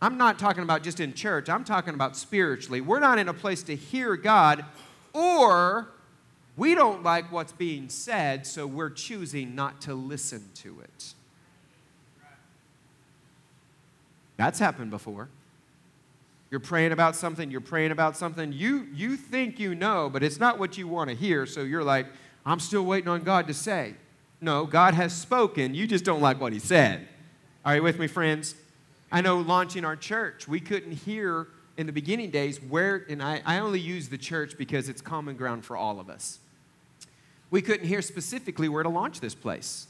I'm 0.00 0.16
not 0.16 0.38
talking 0.38 0.62
about 0.62 0.82
just 0.82 1.00
in 1.00 1.14
church, 1.14 1.48
I'm 1.48 1.64
talking 1.64 1.94
about 1.94 2.16
spiritually. 2.16 2.80
We're 2.80 3.00
not 3.00 3.18
in 3.18 3.28
a 3.28 3.34
place 3.34 3.62
to 3.64 3.76
hear 3.76 4.16
God, 4.16 4.64
or 5.12 5.88
we 6.56 6.74
don't 6.74 7.02
like 7.02 7.32
what's 7.32 7.52
being 7.52 7.88
said, 7.88 8.46
so 8.46 8.66
we're 8.66 8.90
choosing 8.90 9.54
not 9.54 9.80
to 9.82 9.94
listen 9.94 10.48
to 10.56 10.80
it. 10.80 11.14
That's 14.36 14.58
happened 14.58 14.90
before. 14.90 15.28
You're 16.50 16.60
praying 16.60 16.92
about 16.92 17.16
something, 17.16 17.50
you're 17.50 17.60
praying 17.60 17.90
about 17.90 18.16
something, 18.16 18.52
you, 18.52 18.86
you 18.94 19.16
think 19.16 19.58
you 19.58 19.74
know, 19.74 20.08
but 20.08 20.22
it's 20.22 20.38
not 20.38 20.58
what 20.58 20.78
you 20.78 20.86
want 20.86 21.10
to 21.10 21.16
hear, 21.16 21.46
so 21.46 21.62
you're 21.62 21.82
like, 21.82 22.06
I'm 22.46 22.60
still 22.60 22.84
waiting 22.84 23.08
on 23.08 23.22
God 23.22 23.48
to 23.48 23.54
say. 23.54 23.94
No, 24.40 24.64
God 24.66 24.94
has 24.94 25.12
spoken, 25.12 25.74
you 25.74 25.86
just 25.88 26.04
don't 26.04 26.20
like 26.20 26.40
what 26.40 26.52
He 26.52 26.60
said. 26.60 27.08
Are 27.64 27.74
you 27.74 27.82
with 27.82 27.98
me, 27.98 28.06
friends? 28.06 28.54
I 29.10 29.20
know 29.20 29.38
launching 29.38 29.84
our 29.84 29.96
church, 29.96 30.46
we 30.46 30.60
couldn't 30.60 30.92
hear 30.92 31.48
in 31.76 31.86
the 31.86 31.92
beginning 31.92 32.30
days 32.30 32.62
where, 32.62 33.04
and 33.08 33.22
I, 33.22 33.42
I 33.44 33.58
only 33.58 33.80
use 33.80 34.08
the 34.08 34.18
church 34.18 34.56
because 34.56 34.88
it's 34.88 35.00
common 35.00 35.36
ground 35.36 35.64
for 35.64 35.76
all 35.76 35.98
of 35.98 36.08
us. 36.08 36.38
We 37.54 37.62
couldn't 37.62 37.86
hear 37.86 38.02
specifically 38.02 38.68
where 38.68 38.82
to 38.82 38.88
launch 38.88 39.20
this 39.20 39.36
place. 39.36 39.86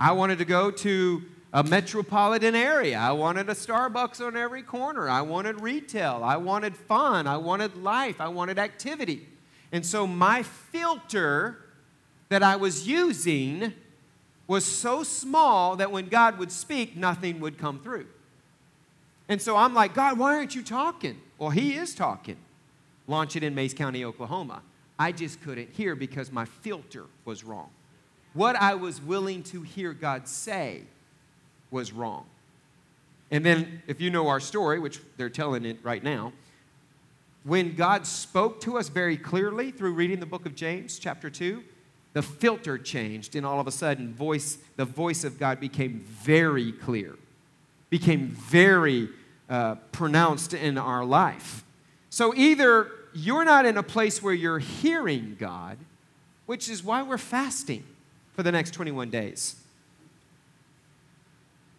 I 0.00 0.10
wanted 0.10 0.38
to 0.38 0.44
go 0.44 0.72
to 0.72 1.22
a 1.52 1.62
metropolitan 1.62 2.56
area. 2.56 2.98
I 2.98 3.12
wanted 3.12 3.48
a 3.48 3.52
Starbucks 3.52 4.20
on 4.20 4.36
every 4.36 4.64
corner. 4.64 5.08
I 5.08 5.20
wanted 5.20 5.60
retail. 5.60 6.22
I 6.24 6.36
wanted 6.36 6.76
fun. 6.76 7.28
I 7.28 7.36
wanted 7.36 7.76
life. 7.76 8.20
I 8.20 8.26
wanted 8.26 8.58
activity. 8.58 9.28
And 9.70 9.86
so 9.86 10.04
my 10.04 10.42
filter 10.42 11.58
that 12.28 12.42
I 12.42 12.56
was 12.56 12.88
using 12.88 13.72
was 14.48 14.64
so 14.64 15.04
small 15.04 15.76
that 15.76 15.92
when 15.92 16.08
God 16.08 16.40
would 16.40 16.50
speak, 16.50 16.96
nothing 16.96 17.38
would 17.38 17.56
come 17.56 17.78
through. 17.78 18.08
And 19.28 19.40
so 19.40 19.56
I'm 19.56 19.74
like, 19.74 19.94
God, 19.94 20.18
why 20.18 20.34
aren't 20.34 20.56
you 20.56 20.64
talking? 20.64 21.20
Well, 21.38 21.50
He 21.50 21.74
is 21.74 21.94
talking. 21.94 22.38
Launch 23.06 23.36
it 23.36 23.44
in 23.44 23.54
Mayes 23.54 23.74
County, 23.74 24.04
Oklahoma. 24.04 24.62
I 24.98 25.12
just 25.12 25.42
couldn't 25.42 25.70
hear 25.70 25.94
because 25.94 26.30
my 26.30 26.44
filter 26.44 27.04
was 27.24 27.44
wrong. 27.44 27.70
What 28.32 28.56
I 28.56 28.74
was 28.74 29.00
willing 29.00 29.42
to 29.44 29.62
hear 29.62 29.92
God 29.92 30.28
say 30.28 30.82
was 31.70 31.92
wrong. 31.92 32.26
And 33.30 33.44
then, 33.44 33.82
if 33.86 34.00
you 34.00 34.10
know 34.10 34.28
our 34.28 34.40
story, 34.40 34.78
which 34.78 35.00
they're 35.16 35.30
telling 35.30 35.64
it 35.64 35.78
right 35.82 36.02
now, 36.02 36.32
when 37.42 37.74
God 37.74 38.06
spoke 38.06 38.60
to 38.62 38.78
us 38.78 38.88
very 38.88 39.16
clearly 39.16 39.70
through 39.70 39.94
reading 39.94 40.20
the 40.20 40.26
book 40.26 40.46
of 40.46 40.54
James, 40.54 40.98
chapter 40.98 41.28
2, 41.28 41.62
the 42.12 42.22
filter 42.22 42.78
changed, 42.78 43.34
and 43.34 43.44
all 43.44 43.60
of 43.60 43.66
a 43.66 43.72
sudden, 43.72 44.14
voice, 44.14 44.58
the 44.76 44.84
voice 44.84 45.24
of 45.24 45.38
God 45.38 45.60
became 45.60 46.00
very 46.06 46.72
clear, 46.72 47.16
became 47.90 48.28
very 48.28 49.08
uh, 49.50 49.74
pronounced 49.92 50.54
in 50.54 50.78
our 50.78 51.04
life. 51.04 51.64
So 52.10 52.34
either 52.34 52.90
you're 53.14 53.44
not 53.44 53.64
in 53.64 53.76
a 53.76 53.82
place 53.82 54.22
where 54.22 54.34
you're 54.34 54.58
hearing 54.58 55.36
God, 55.38 55.78
which 56.46 56.68
is 56.68 56.82
why 56.82 57.02
we're 57.02 57.18
fasting 57.18 57.84
for 58.34 58.42
the 58.42 58.52
next 58.52 58.72
21 58.72 59.10
days. 59.10 59.56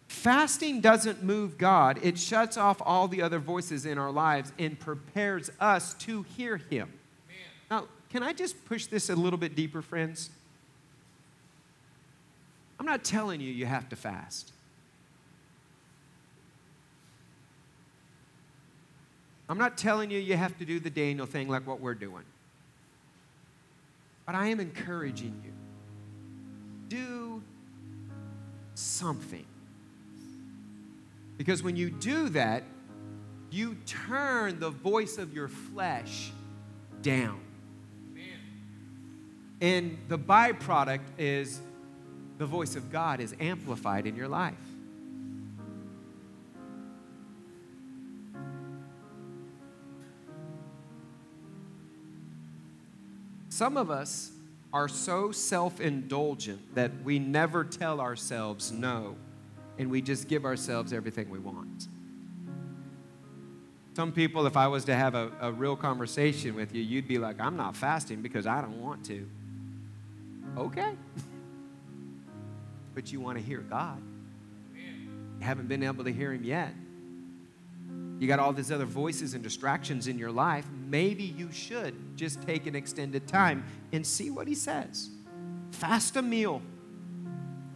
Fasting 0.08 0.80
doesn't 0.80 1.22
move 1.22 1.58
God, 1.58 2.00
it 2.02 2.18
shuts 2.18 2.56
off 2.56 2.80
all 2.84 3.06
the 3.06 3.22
other 3.22 3.38
voices 3.38 3.86
in 3.86 3.98
our 3.98 4.10
lives 4.10 4.52
and 4.58 4.78
prepares 4.78 5.50
us 5.60 5.94
to 5.94 6.22
hear 6.22 6.56
Him. 6.56 6.92
Now, 7.70 7.86
can 8.10 8.22
I 8.22 8.32
just 8.32 8.64
push 8.64 8.86
this 8.86 9.10
a 9.10 9.14
little 9.14 9.38
bit 9.38 9.54
deeper, 9.54 9.82
friends? 9.82 10.30
I'm 12.80 12.86
not 12.86 13.04
telling 13.04 13.40
you 13.40 13.52
you 13.52 13.66
have 13.66 13.88
to 13.90 13.96
fast. 13.96 14.52
I'm 19.48 19.58
not 19.58 19.78
telling 19.78 20.10
you 20.10 20.18
you 20.18 20.36
have 20.36 20.56
to 20.58 20.64
do 20.64 20.80
the 20.80 20.90
Daniel 20.90 21.26
thing 21.26 21.48
like 21.48 21.66
what 21.66 21.80
we're 21.80 21.94
doing. 21.94 22.24
But 24.24 24.34
I 24.34 24.48
am 24.48 24.58
encouraging 24.58 25.40
you. 25.44 25.52
Do 26.88 27.42
something. 28.74 29.46
Because 31.38 31.62
when 31.62 31.76
you 31.76 31.90
do 31.90 32.28
that, 32.30 32.64
you 33.50 33.76
turn 33.86 34.58
the 34.58 34.70
voice 34.70 35.18
of 35.18 35.32
your 35.32 35.48
flesh 35.48 36.32
down. 37.02 37.40
And 39.60 39.96
the 40.08 40.18
byproduct 40.18 41.00
is 41.18 41.60
the 42.38 42.46
voice 42.46 42.76
of 42.76 42.92
God 42.92 43.20
is 43.20 43.34
amplified 43.40 44.06
in 44.06 44.16
your 44.16 44.28
life. 44.28 44.54
Some 53.56 53.78
of 53.78 53.90
us 53.90 54.32
are 54.70 54.86
so 54.86 55.32
self 55.32 55.80
indulgent 55.80 56.74
that 56.74 56.90
we 57.04 57.18
never 57.18 57.64
tell 57.64 58.02
ourselves 58.02 58.70
no, 58.70 59.16
and 59.78 59.90
we 59.90 60.02
just 60.02 60.28
give 60.28 60.44
ourselves 60.44 60.92
everything 60.92 61.30
we 61.30 61.38
want. 61.38 61.88
Some 63.94 64.12
people, 64.12 64.46
if 64.46 64.58
I 64.58 64.66
was 64.66 64.84
to 64.84 64.94
have 64.94 65.14
a, 65.14 65.32
a 65.40 65.50
real 65.50 65.74
conversation 65.74 66.54
with 66.54 66.74
you, 66.74 66.82
you'd 66.82 67.08
be 67.08 67.16
like, 67.16 67.40
I'm 67.40 67.56
not 67.56 67.74
fasting 67.74 68.20
because 68.20 68.46
I 68.46 68.60
don't 68.60 68.78
want 68.82 69.06
to. 69.06 69.26
Okay. 70.58 70.92
but 72.94 73.10
you 73.10 73.20
want 73.20 73.38
to 73.38 73.42
hear 73.42 73.60
God. 73.60 74.02
You 74.74 75.46
haven't 75.46 75.68
been 75.68 75.82
able 75.82 76.04
to 76.04 76.12
hear 76.12 76.34
Him 76.34 76.44
yet. 76.44 76.74
You 78.18 78.28
got 78.28 78.38
all 78.38 78.52
these 78.52 78.70
other 78.70 78.84
voices 78.84 79.32
and 79.32 79.42
distractions 79.42 80.08
in 80.08 80.18
your 80.18 80.30
life. 80.30 80.66
Maybe 80.86 81.24
you 81.24 81.50
should 81.50 82.16
just 82.16 82.42
take 82.42 82.66
an 82.66 82.76
extended 82.76 83.26
time 83.26 83.64
and 83.92 84.06
see 84.06 84.30
what 84.30 84.46
He 84.46 84.54
says. 84.54 85.10
Fast 85.72 86.16
a 86.16 86.22
meal. 86.22 86.62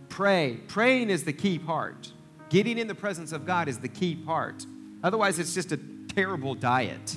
Pray. 0.09 0.61
Praying 0.69 1.11
is 1.11 1.25
the 1.25 1.33
key 1.33 1.59
part. 1.59 2.13
Getting 2.49 2.79
in 2.79 2.87
the 2.87 2.95
presence 2.95 3.33
of 3.33 3.47
God 3.47 3.69
is 3.69 3.79
the 3.79 3.89
key 3.89 4.15
part. 4.15 4.65
Otherwise, 5.03 5.39
it's 5.39 5.55
just 5.55 5.73
a 5.73 5.77
terrible 6.15 6.55
diet. 6.55 7.17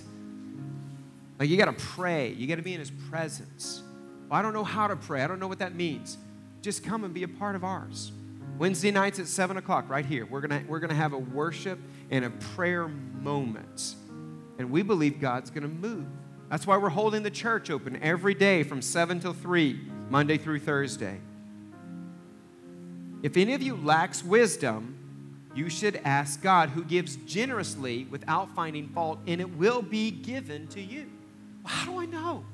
Like 1.39 1.49
you 1.49 1.57
got 1.57 1.65
to 1.65 1.85
pray, 1.85 2.31
you 2.31 2.47
got 2.47 2.55
to 2.55 2.61
be 2.61 2.73
in 2.73 2.79
His 2.79 2.91
presence. 2.91 3.83
Well, 4.29 4.39
I 4.39 4.41
don't 4.41 4.53
know 4.53 4.63
how 4.63 4.87
to 4.87 4.95
pray, 4.95 5.23
I 5.23 5.27
don't 5.27 5.39
know 5.39 5.47
what 5.47 5.59
that 5.59 5.75
means. 5.75 6.17
Just 6.61 6.83
come 6.83 7.03
and 7.03 7.13
be 7.13 7.23
a 7.23 7.27
part 7.27 7.55
of 7.55 7.63
ours. 7.63 8.11
Wednesday 8.57 8.91
nights 8.91 9.19
at 9.19 9.27
7 9.27 9.57
o'clock, 9.57 9.89
right 9.89 10.05
here, 10.05 10.25
we're 10.25 10.41
going 10.41 10.65
we're 10.67 10.79
gonna 10.79 10.93
have 10.93 11.13
a 11.13 11.17
worship 11.17 11.79
and 12.11 12.23
a 12.23 12.29
prayer 12.29 12.87
moment. 12.87 13.95
And 14.57 14.71
we 14.71 14.83
believe 14.83 15.19
God's 15.19 15.49
going 15.49 15.63
to 15.63 15.67
move. 15.67 16.05
That's 16.49 16.67
why 16.67 16.77
we're 16.77 16.89
holding 16.89 17.23
the 17.23 17.31
church 17.31 17.69
open 17.69 17.97
every 18.01 18.33
day 18.33 18.63
from 18.63 18.81
7 18.81 19.19
till 19.19 19.33
3, 19.33 19.79
Monday 20.09 20.37
through 20.37 20.59
Thursday. 20.59 21.19
If 23.23 23.37
any 23.37 23.53
of 23.53 23.61
you 23.61 23.75
lacks 23.75 24.23
wisdom, 24.23 24.97
you 25.55 25.69
should 25.69 25.99
ask 26.03 26.41
God, 26.41 26.69
who 26.69 26.83
gives 26.83 27.15
generously 27.15 28.05
without 28.09 28.53
finding 28.55 28.89
fault, 28.89 29.19
and 29.27 29.39
it 29.39 29.55
will 29.55 29.81
be 29.81 30.11
given 30.11 30.67
to 30.67 30.81
you. 30.81 31.09
How 31.63 31.85
do 31.85 31.99
I 31.99 32.05
know? 32.05 32.45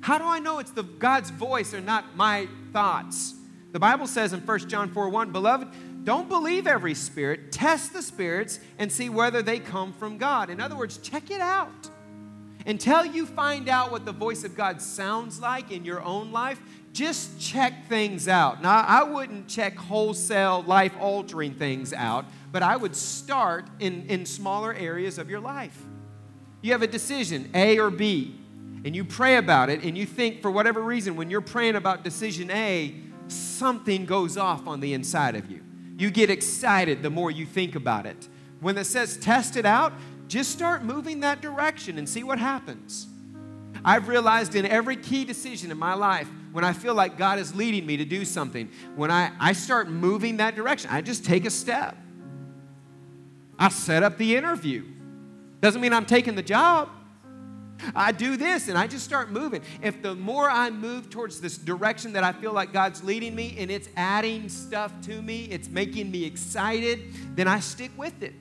How 0.00 0.18
do 0.18 0.24
I 0.24 0.38
know 0.38 0.58
it's 0.58 0.70
the 0.70 0.82
God's 0.82 1.30
voice 1.30 1.74
or 1.74 1.80
not 1.80 2.16
my 2.16 2.48
thoughts? 2.72 3.34
The 3.72 3.80
Bible 3.80 4.06
says 4.06 4.34
in 4.34 4.40
1 4.40 4.58
John 4.68 4.90
4 4.90 5.08
1, 5.08 5.32
Beloved, 5.32 5.68
don't 6.04 6.28
believe 6.28 6.66
every 6.66 6.94
spirit, 6.94 7.52
test 7.52 7.92
the 7.92 8.02
spirits 8.02 8.60
and 8.78 8.92
see 8.92 9.08
whether 9.08 9.40
they 9.40 9.58
come 9.58 9.92
from 9.92 10.18
God. 10.18 10.50
In 10.50 10.60
other 10.60 10.76
words, 10.76 10.98
check 10.98 11.30
it 11.30 11.40
out. 11.40 11.90
Until 12.66 13.04
you 13.04 13.26
find 13.26 13.68
out 13.68 13.90
what 13.90 14.04
the 14.04 14.12
voice 14.12 14.44
of 14.44 14.54
God 14.54 14.80
sounds 14.80 15.40
like 15.40 15.72
in 15.72 15.84
your 15.84 16.02
own 16.02 16.30
life, 16.32 16.60
just 16.92 17.40
check 17.40 17.88
things 17.88 18.28
out. 18.28 18.62
Now, 18.62 18.84
I 18.86 19.02
wouldn't 19.02 19.48
check 19.48 19.76
wholesale, 19.76 20.62
life 20.62 20.92
altering 21.00 21.54
things 21.54 21.92
out, 21.92 22.26
but 22.52 22.62
I 22.62 22.76
would 22.76 22.94
start 22.94 23.66
in, 23.80 24.06
in 24.08 24.26
smaller 24.26 24.74
areas 24.74 25.18
of 25.18 25.30
your 25.30 25.40
life. 25.40 25.76
You 26.60 26.72
have 26.72 26.82
a 26.82 26.86
decision, 26.86 27.50
A 27.54 27.78
or 27.78 27.90
B, 27.90 28.38
and 28.84 28.94
you 28.94 29.04
pray 29.04 29.36
about 29.36 29.70
it, 29.70 29.82
and 29.82 29.96
you 29.96 30.04
think 30.04 30.42
for 30.42 30.50
whatever 30.50 30.82
reason, 30.82 31.16
when 31.16 31.30
you're 31.30 31.40
praying 31.40 31.76
about 31.76 32.04
decision 32.04 32.50
A, 32.50 32.94
something 33.32 34.06
goes 34.06 34.36
off 34.36 34.66
on 34.66 34.80
the 34.80 34.94
inside 34.94 35.34
of 35.36 35.50
you. 35.50 35.62
You 35.96 36.10
get 36.10 36.30
excited 36.30 37.02
the 37.02 37.10
more 37.10 37.30
you 37.30 37.46
think 37.46 37.74
about 37.74 38.06
it. 38.06 38.28
When 38.60 38.76
it 38.78 38.84
says 38.84 39.16
test 39.16 39.56
it 39.56 39.66
out, 39.66 39.92
just 40.28 40.50
start 40.50 40.84
moving 40.84 41.20
that 41.20 41.40
direction 41.40 41.98
and 41.98 42.08
see 42.08 42.22
what 42.22 42.38
happens. 42.38 43.06
I've 43.84 44.08
realized 44.08 44.54
in 44.54 44.64
every 44.64 44.96
key 44.96 45.24
decision 45.24 45.70
in 45.70 45.78
my 45.78 45.94
life, 45.94 46.28
when 46.52 46.64
I 46.64 46.72
feel 46.72 46.94
like 46.94 47.16
God 47.16 47.38
is 47.38 47.54
leading 47.54 47.86
me 47.86 47.96
to 47.96 48.04
do 48.04 48.24
something, 48.24 48.70
when 48.94 49.10
I, 49.10 49.32
I 49.40 49.52
start 49.52 49.88
moving 49.88 50.36
that 50.36 50.54
direction, 50.54 50.90
I 50.92 51.00
just 51.00 51.24
take 51.24 51.44
a 51.44 51.50
step. 51.50 51.96
I 53.58 53.68
set 53.68 54.02
up 54.02 54.18
the 54.18 54.36
interview. 54.36 54.84
Doesn't 55.60 55.80
mean 55.80 55.92
I'm 55.92 56.06
taking 56.06 56.34
the 56.34 56.42
job. 56.42 56.88
I 57.94 58.12
do 58.12 58.36
this 58.36 58.68
and 58.68 58.76
I 58.78 58.86
just 58.86 59.04
start 59.04 59.30
moving. 59.30 59.62
If 59.82 60.02
the 60.02 60.14
more 60.14 60.50
I 60.50 60.70
move 60.70 61.10
towards 61.10 61.40
this 61.40 61.58
direction 61.58 62.12
that 62.14 62.24
I 62.24 62.32
feel 62.32 62.52
like 62.52 62.72
God's 62.72 63.02
leading 63.02 63.34
me 63.34 63.56
and 63.58 63.70
it's 63.70 63.88
adding 63.96 64.48
stuff 64.48 64.92
to 65.02 65.22
me, 65.22 65.44
it's 65.44 65.68
making 65.68 66.10
me 66.10 66.24
excited, 66.24 67.36
then 67.36 67.48
I 67.48 67.60
stick 67.60 67.90
with 67.96 68.22
it. 68.22 68.34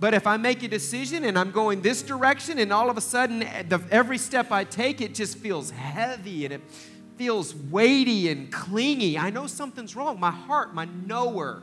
But 0.00 0.12
if 0.12 0.26
I 0.26 0.36
make 0.36 0.62
a 0.62 0.68
decision 0.68 1.24
and 1.24 1.38
I'm 1.38 1.50
going 1.50 1.80
this 1.80 2.02
direction 2.02 2.58
and 2.58 2.72
all 2.72 2.90
of 2.90 2.96
a 2.96 3.00
sudden 3.00 3.42
eh, 3.42 3.62
the, 3.68 3.80
every 3.90 4.18
step 4.18 4.50
I 4.50 4.64
take, 4.64 5.00
it 5.00 5.14
just 5.14 5.38
feels 5.38 5.70
heavy 5.70 6.44
and 6.44 6.54
it 6.54 6.62
feels 7.16 7.54
weighty 7.54 8.28
and 8.28 8.52
clingy, 8.52 9.16
I 9.18 9.30
know 9.30 9.46
something's 9.46 9.94
wrong. 9.94 10.18
My 10.18 10.30
heart, 10.32 10.74
my 10.74 10.86
knower, 11.06 11.62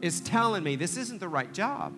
is 0.00 0.20
telling 0.20 0.62
me 0.62 0.76
this 0.76 0.96
isn't 0.96 1.20
the 1.20 1.28
right 1.28 1.52
job. 1.52 1.94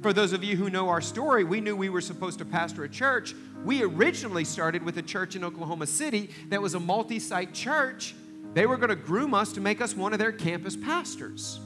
For 0.00 0.12
those 0.12 0.32
of 0.32 0.44
you 0.44 0.56
who 0.56 0.70
know 0.70 0.88
our 0.88 1.00
story, 1.00 1.42
we 1.42 1.60
knew 1.60 1.74
we 1.74 1.88
were 1.88 2.00
supposed 2.00 2.38
to 2.38 2.44
pastor 2.44 2.84
a 2.84 2.88
church. 2.88 3.34
We 3.64 3.82
originally 3.82 4.44
started 4.44 4.84
with 4.84 4.96
a 4.98 5.02
church 5.02 5.34
in 5.34 5.42
Oklahoma 5.42 5.86
City 5.86 6.30
that 6.50 6.62
was 6.62 6.74
a 6.74 6.80
multi 6.80 7.18
site 7.18 7.52
church. 7.52 8.14
They 8.54 8.64
were 8.66 8.76
going 8.76 8.90
to 8.90 8.96
groom 8.96 9.34
us 9.34 9.52
to 9.54 9.60
make 9.60 9.80
us 9.80 9.96
one 9.96 10.12
of 10.12 10.20
their 10.20 10.32
campus 10.32 10.76
pastors. 10.76 11.58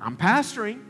I'm 0.00 0.16
pastoring, 0.16 0.80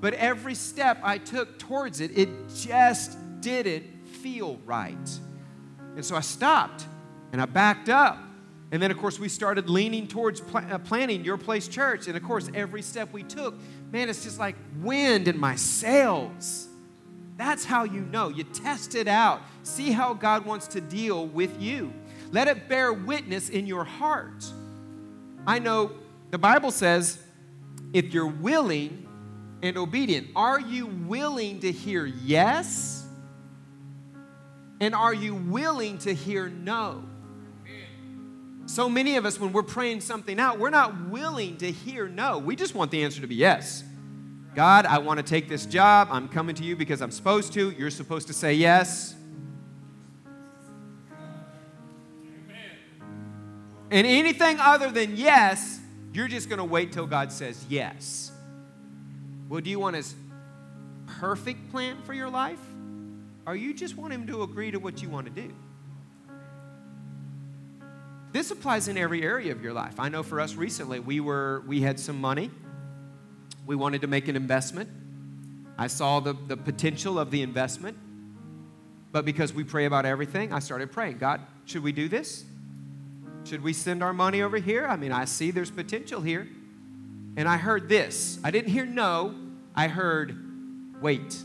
but 0.00 0.14
every 0.14 0.54
step 0.54 0.98
I 1.02 1.18
took 1.18 1.58
towards 1.58 2.00
it, 2.00 2.16
it 2.16 2.28
just 2.56 3.18
didn't 3.40 4.06
feel 4.06 4.58
right. 4.64 4.96
And 5.96 6.04
so 6.04 6.16
I 6.16 6.20
stopped 6.20 6.86
and 7.32 7.42
I 7.42 7.46
backed 7.46 7.88
up. 7.88 8.18
And 8.72 8.82
then, 8.82 8.90
of 8.90 8.96
course, 8.96 9.20
we 9.20 9.28
started 9.28 9.68
leaning 9.68 10.08
towards 10.08 10.40
pl- 10.40 10.64
uh, 10.68 10.78
planning 10.78 11.24
Your 11.24 11.36
Place 11.36 11.68
Church. 11.68 12.08
And 12.08 12.16
of 12.16 12.22
course, 12.22 12.50
every 12.54 12.82
step 12.82 13.12
we 13.12 13.22
took, 13.22 13.54
man, 13.94 14.08
it's 14.08 14.24
just 14.24 14.40
like 14.40 14.56
wind 14.80 15.28
in 15.28 15.38
my 15.38 15.54
sails. 15.54 16.66
That's 17.36 17.64
how 17.64 17.84
you 17.84 18.00
know. 18.00 18.28
You 18.28 18.42
test 18.42 18.96
it 18.96 19.06
out. 19.06 19.40
See 19.62 19.92
how 19.92 20.14
God 20.14 20.44
wants 20.44 20.66
to 20.68 20.80
deal 20.80 21.28
with 21.28 21.62
you. 21.62 21.92
Let 22.32 22.48
it 22.48 22.68
bear 22.68 22.92
witness 22.92 23.50
in 23.50 23.68
your 23.68 23.84
heart. 23.84 24.44
I 25.46 25.60
know 25.60 25.92
the 26.32 26.38
Bible 26.38 26.72
says 26.72 27.22
if 27.92 28.12
you're 28.12 28.26
willing 28.26 29.06
and 29.62 29.78
obedient, 29.78 30.26
are 30.34 30.60
you 30.60 30.86
willing 30.86 31.60
to 31.60 31.70
hear 31.70 32.04
yes? 32.04 33.06
And 34.80 34.92
are 34.92 35.14
you 35.14 35.36
willing 35.36 35.98
to 35.98 36.12
hear 36.12 36.48
no? 36.48 37.04
So 38.74 38.88
many 38.88 39.16
of 39.16 39.24
us, 39.24 39.38
when 39.38 39.52
we're 39.52 39.62
praying 39.62 40.00
something 40.00 40.40
out, 40.40 40.58
we're 40.58 40.68
not 40.68 41.08
willing 41.08 41.58
to 41.58 41.70
hear 41.70 42.08
no. 42.08 42.38
We 42.38 42.56
just 42.56 42.74
want 42.74 42.90
the 42.90 43.04
answer 43.04 43.20
to 43.20 43.28
be 43.28 43.36
yes. 43.36 43.84
God, 44.56 44.84
I 44.84 44.98
want 44.98 45.18
to 45.18 45.22
take 45.22 45.48
this 45.48 45.64
job. 45.64 46.08
I'm 46.10 46.28
coming 46.28 46.56
to 46.56 46.64
you 46.64 46.74
because 46.74 47.00
I'm 47.00 47.12
supposed 47.12 47.52
to. 47.52 47.70
You're 47.70 47.92
supposed 47.92 48.26
to 48.26 48.32
say 48.32 48.54
yes. 48.54 49.14
And 53.92 54.08
anything 54.08 54.58
other 54.58 54.90
than 54.90 55.16
yes, 55.16 55.78
you're 56.12 56.26
just 56.26 56.48
going 56.48 56.58
to 56.58 56.64
wait 56.64 56.90
till 56.90 57.06
God 57.06 57.30
says 57.30 57.64
yes. 57.68 58.32
Well, 59.48 59.60
do 59.60 59.70
you 59.70 59.78
want 59.78 59.94
His 59.94 60.16
perfect 61.20 61.70
plan 61.70 62.02
for 62.02 62.12
your 62.12 62.28
life? 62.28 62.58
Or 63.46 63.54
you 63.54 63.72
just 63.72 63.96
want 63.96 64.12
Him 64.12 64.26
to 64.26 64.42
agree 64.42 64.72
to 64.72 64.80
what 64.80 65.00
you 65.00 65.08
want 65.08 65.32
to 65.32 65.42
do? 65.42 65.52
This 68.34 68.50
applies 68.50 68.88
in 68.88 68.98
every 68.98 69.22
area 69.22 69.52
of 69.52 69.62
your 69.62 69.72
life. 69.72 70.00
I 70.00 70.08
know 70.08 70.24
for 70.24 70.40
us 70.40 70.56
recently, 70.56 70.98
we 70.98 71.20
were 71.20 71.62
we 71.68 71.80
had 71.80 72.00
some 72.00 72.20
money. 72.20 72.50
We 73.64 73.76
wanted 73.76 74.00
to 74.00 74.08
make 74.08 74.26
an 74.26 74.34
investment. 74.34 74.90
I 75.78 75.86
saw 75.86 76.18
the, 76.18 76.32
the 76.48 76.56
potential 76.56 77.16
of 77.16 77.30
the 77.30 77.42
investment. 77.42 77.96
But 79.12 79.24
because 79.24 79.52
we 79.52 79.62
pray 79.62 79.84
about 79.84 80.04
everything, 80.04 80.52
I 80.52 80.58
started 80.58 80.90
praying 80.90 81.18
God, 81.18 81.42
should 81.64 81.84
we 81.84 81.92
do 81.92 82.08
this? 82.08 82.44
Should 83.44 83.62
we 83.62 83.72
send 83.72 84.02
our 84.02 84.12
money 84.12 84.42
over 84.42 84.56
here? 84.56 84.84
I 84.84 84.96
mean, 84.96 85.12
I 85.12 85.26
see 85.26 85.52
there's 85.52 85.70
potential 85.70 86.20
here. 86.20 86.48
And 87.36 87.48
I 87.48 87.56
heard 87.56 87.88
this. 87.88 88.40
I 88.42 88.50
didn't 88.50 88.72
hear 88.72 88.84
no, 88.84 89.32
I 89.76 89.86
heard 89.86 91.00
wait. 91.00 91.40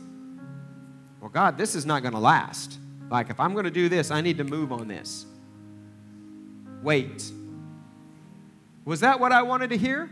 Well, 1.21 1.29
God, 1.29 1.55
this 1.55 1.75
is 1.75 1.85
not 1.85 2.01
going 2.01 2.15
to 2.15 2.19
last. 2.19 2.79
Like, 3.11 3.29
if 3.29 3.39
I'm 3.39 3.53
going 3.53 3.65
to 3.65 3.71
do 3.71 3.89
this, 3.89 4.09
I 4.09 4.21
need 4.21 4.39
to 4.39 4.43
move 4.43 4.71
on 4.71 4.87
this. 4.87 5.27
Wait. 6.81 7.31
Was 8.85 9.01
that 9.01 9.19
what 9.19 9.31
I 9.31 9.41
wanted 9.43 9.69
to 9.71 9.77
hear? 9.77 10.09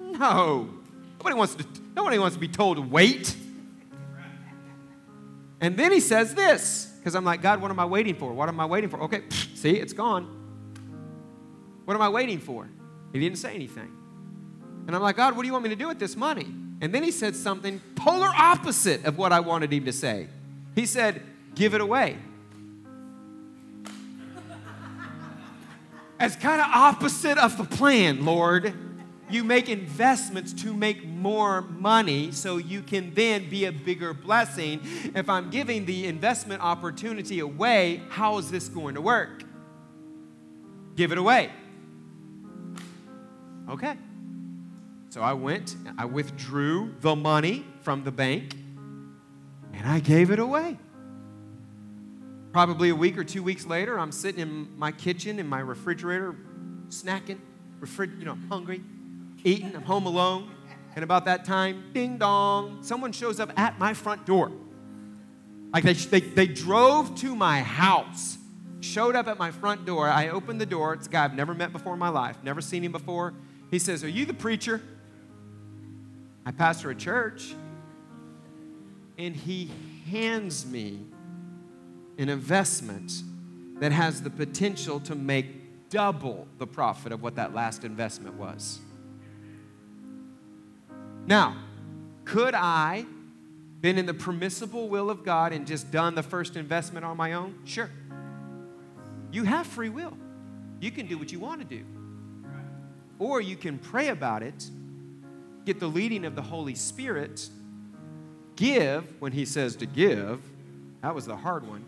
No. 0.00 0.68
Nobody 1.18 1.36
wants 1.36 1.54
to, 1.54 1.64
nobody 1.94 2.18
wants 2.18 2.34
to 2.34 2.40
be 2.40 2.48
told 2.48 2.76
to 2.76 2.82
wait. 2.82 3.36
And 5.60 5.76
then 5.76 5.92
he 5.92 6.00
says 6.00 6.34
this, 6.34 6.92
because 6.98 7.14
I'm 7.14 7.24
like, 7.24 7.40
God, 7.40 7.60
what 7.60 7.70
am 7.70 7.78
I 7.78 7.84
waiting 7.84 8.16
for? 8.16 8.32
What 8.32 8.48
am 8.48 8.58
I 8.58 8.66
waiting 8.66 8.90
for? 8.90 9.00
Okay, 9.02 9.22
see, 9.54 9.76
it's 9.76 9.92
gone. 9.92 10.40
What 11.84 11.94
am 11.94 12.02
I 12.02 12.08
waiting 12.08 12.40
for? 12.40 12.68
He 13.12 13.20
didn't 13.20 13.38
say 13.38 13.54
anything. 13.54 13.92
And 14.86 14.96
I'm 14.96 15.02
like, 15.02 15.16
God, 15.16 15.36
what 15.36 15.42
do 15.42 15.46
you 15.46 15.52
want 15.52 15.62
me 15.62 15.70
to 15.70 15.76
do 15.76 15.86
with 15.86 15.98
this 15.98 16.16
money? 16.16 16.46
And 16.80 16.92
then 16.92 17.04
he 17.04 17.12
said 17.12 17.36
something 17.36 17.80
polar 17.94 18.30
opposite 18.36 19.04
of 19.04 19.16
what 19.16 19.32
I 19.32 19.38
wanted 19.38 19.72
him 19.72 19.84
to 19.84 19.92
say. 19.92 20.26
He 20.74 20.86
said, 20.86 21.22
Give 21.54 21.74
it 21.74 21.80
away. 21.80 22.18
As 26.22 26.36
kind 26.36 26.60
of 26.60 26.68
opposite 26.72 27.36
of 27.36 27.58
the 27.58 27.64
plan, 27.64 28.24
Lord. 28.24 28.72
You 29.28 29.42
make 29.42 29.68
investments 29.68 30.52
to 30.62 30.72
make 30.72 31.04
more 31.04 31.62
money 31.62 32.30
so 32.30 32.58
you 32.58 32.80
can 32.80 33.12
then 33.12 33.50
be 33.50 33.64
a 33.64 33.72
bigger 33.72 34.14
blessing. 34.14 34.80
If 35.16 35.28
I'm 35.28 35.50
giving 35.50 35.84
the 35.84 36.06
investment 36.06 36.62
opportunity 36.62 37.40
away, 37.40 38.02
how 38.08 38.38
is 38.38 38.52
this 38.52 38.68
going 38.68 38.94
to 38.94 39.00
work? 39.00 39.42
Give 40.94 41.10
it 41.10 41.18
away. 41.18 41.50
Okay. 43.68 43.96
So 45.08 45.22
I 45.22 45.32
went, 45.32 45.74
I 45.98 46.04
withdrew 46.04 46.94
the 47.00 47.16
money 47.16 47.66
from 47.80 48.04
the 48.04 48.12
bank, 48.12 48.54
and 49.72 49.88
I 49.88 49.98
gave 49.98 50.30
it 50.30 50.38
away. 50.38 50.78
Probably 52.52 52.90
a 52.90 52.94
week 52.94 53.16
or 53.16 53.24
two 53.24 53.42
weeks 53.42 53.64
later, 53.64 53.98
I'm 53.98 54.12
sitting 54.12 54.40
in 54.40 54.78
my 54.78 54.92
kitchen 54.92 55.38
in 55.38 55.46
my 55.48 55.60
refrigerator, 55.60 56.36
snacking, 56.88 57.38
refri- 57.80 58.18
you 58.18 58.26
know, 58.26 58.36
hungry, 58.50 58.82
eating, 59.42 59.74
I'm 59.74 59.82
home 59.82 60.04
alone. 60.04 60.50
And 60.94 61.02
about 61.02 61.24
that 61.24 61.46
time, 61.46 61.84
ding 61.94 62.18
dong, 62.18 62.82
someone 62.82 63.12
shows 63.12 63.40
up 63.40 63.58
at 63.58 63.78
my 63.78 63.94
front 63.94 64.26
door. 64.26 64.52
Like 65.72 65.84
they, 65.84 65.94
they, 65.94 66.20
they 66.20 66.46
drove 66.46 67.14
to 67.20 67.34
my 67.34 67.62
house, 67.62 68.36
showed 68.80 69.16
up 69.16 69.28
at 69.28 69.38
my 69.38 69.50
front 69.50 69.86
door. 69.86 70.06
I 70.10 70.28
opened 70.28 70.60
the 70.60 70.66
door. 70.66 70.92
It's 70.92 71.06
a 71.06 71.10
guy 71.10 71.24
I've 71.24 71.34
never 71.34 71.54
met 71.54 71.72
before 71.72 71.94
in 71.94 71.98
my 71.98 72.10
life, 72.10 72.36
never 72.42 72.60
seen 72.60 72.84
him 72.84 72.92
before. 72.92 73.32
He 73.70 73.78
says, 73.78 74.04
Are 74.04 74.08
you 74.08 74.26
the 74.26 74.34
preacher? 74.34 74.82
I 76.44 76.50
pastor 76.50 76.90
a 76.90 76.94
church. 76.94 77.54
And 79.16 79.34
he 79.34 79.70
hands 80.10 80.66
me 80.66 81.06
an 82.22 82.28
investment 82.28 83.12
that 83.80 83.92
has 83.92 84.22
the 84.22 84.30
potential 84.30 85.00
to 85.00 85.14
make 85.14 85.90
double 85.90 86.46
the 86.58 86.66
profit 86.66 87.12
of 87.12 87.22
what 87.22 87.34
that 87.34 87.52
last 87.52 87.84
investment 87.84 88.36
was. 88.36 88.80
Now, 91.26 91.56
could 92.24 92.54
I 92.54 93.04
been 93.80 93.98
in 93.98 94.06
the 94.06 94.14
permissible 94.14 94.88
will 94.88 95.10
of 95.10 95.24
God 95.24 95.52
and 95.52 95.66
just 95.66 95.90
done 95.90 96.14
the 96.14 96.22
first 96.22 96.56
investment 96.56 97.04
on 97.04 97.16
my 97.16 97.32
own? 97.32 97.58
Sure. 97.64 97.90
You 99.32 99.44
have 99.44 99.66
free 99.66 99.88
will. 99.88 100.16
You 100.80 100.90
can 100.90 101.06
do 101.06 101.18
what 101.18 101.32
you 101.32 101.40
want 101.40 101.60
to 101.60 101.66
do. 101.66 101.84
Or 103.18 103.40
you 103.40 103.56
can 103.56 103.78
pray 103.78 104.08
about 104.08 104.42
it, 104.42 104.68
get 105.64 105.78
the 105.78 105.86
leading 105.86 106.24
of 106.24 106.34
the 106.34 106.42
Holy 106.42 106.74
Spirit, 106.74 107.48
give 108.56 109.04
when 109.20 109.32
He 109.32 109.44
says 109.44 109.76
to 109.76 109.86
give. 109.86 110.40
That 111.02 111.14
was 111.14 111.26
the 111.26 111.36
hard 111.36 111.66
one. 111.66 111.84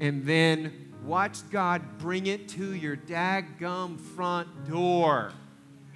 And 0.00 0.24
then 0.24 0.92
watch 1.04 1.48
God 1.50 1.98
bring 1.98 2.26
it 2.26 2.48
to 2.50 2.74
your 2.74 2.96
daggum 2.96 3.98
front 3.98 4.68
door. 4.68 5.32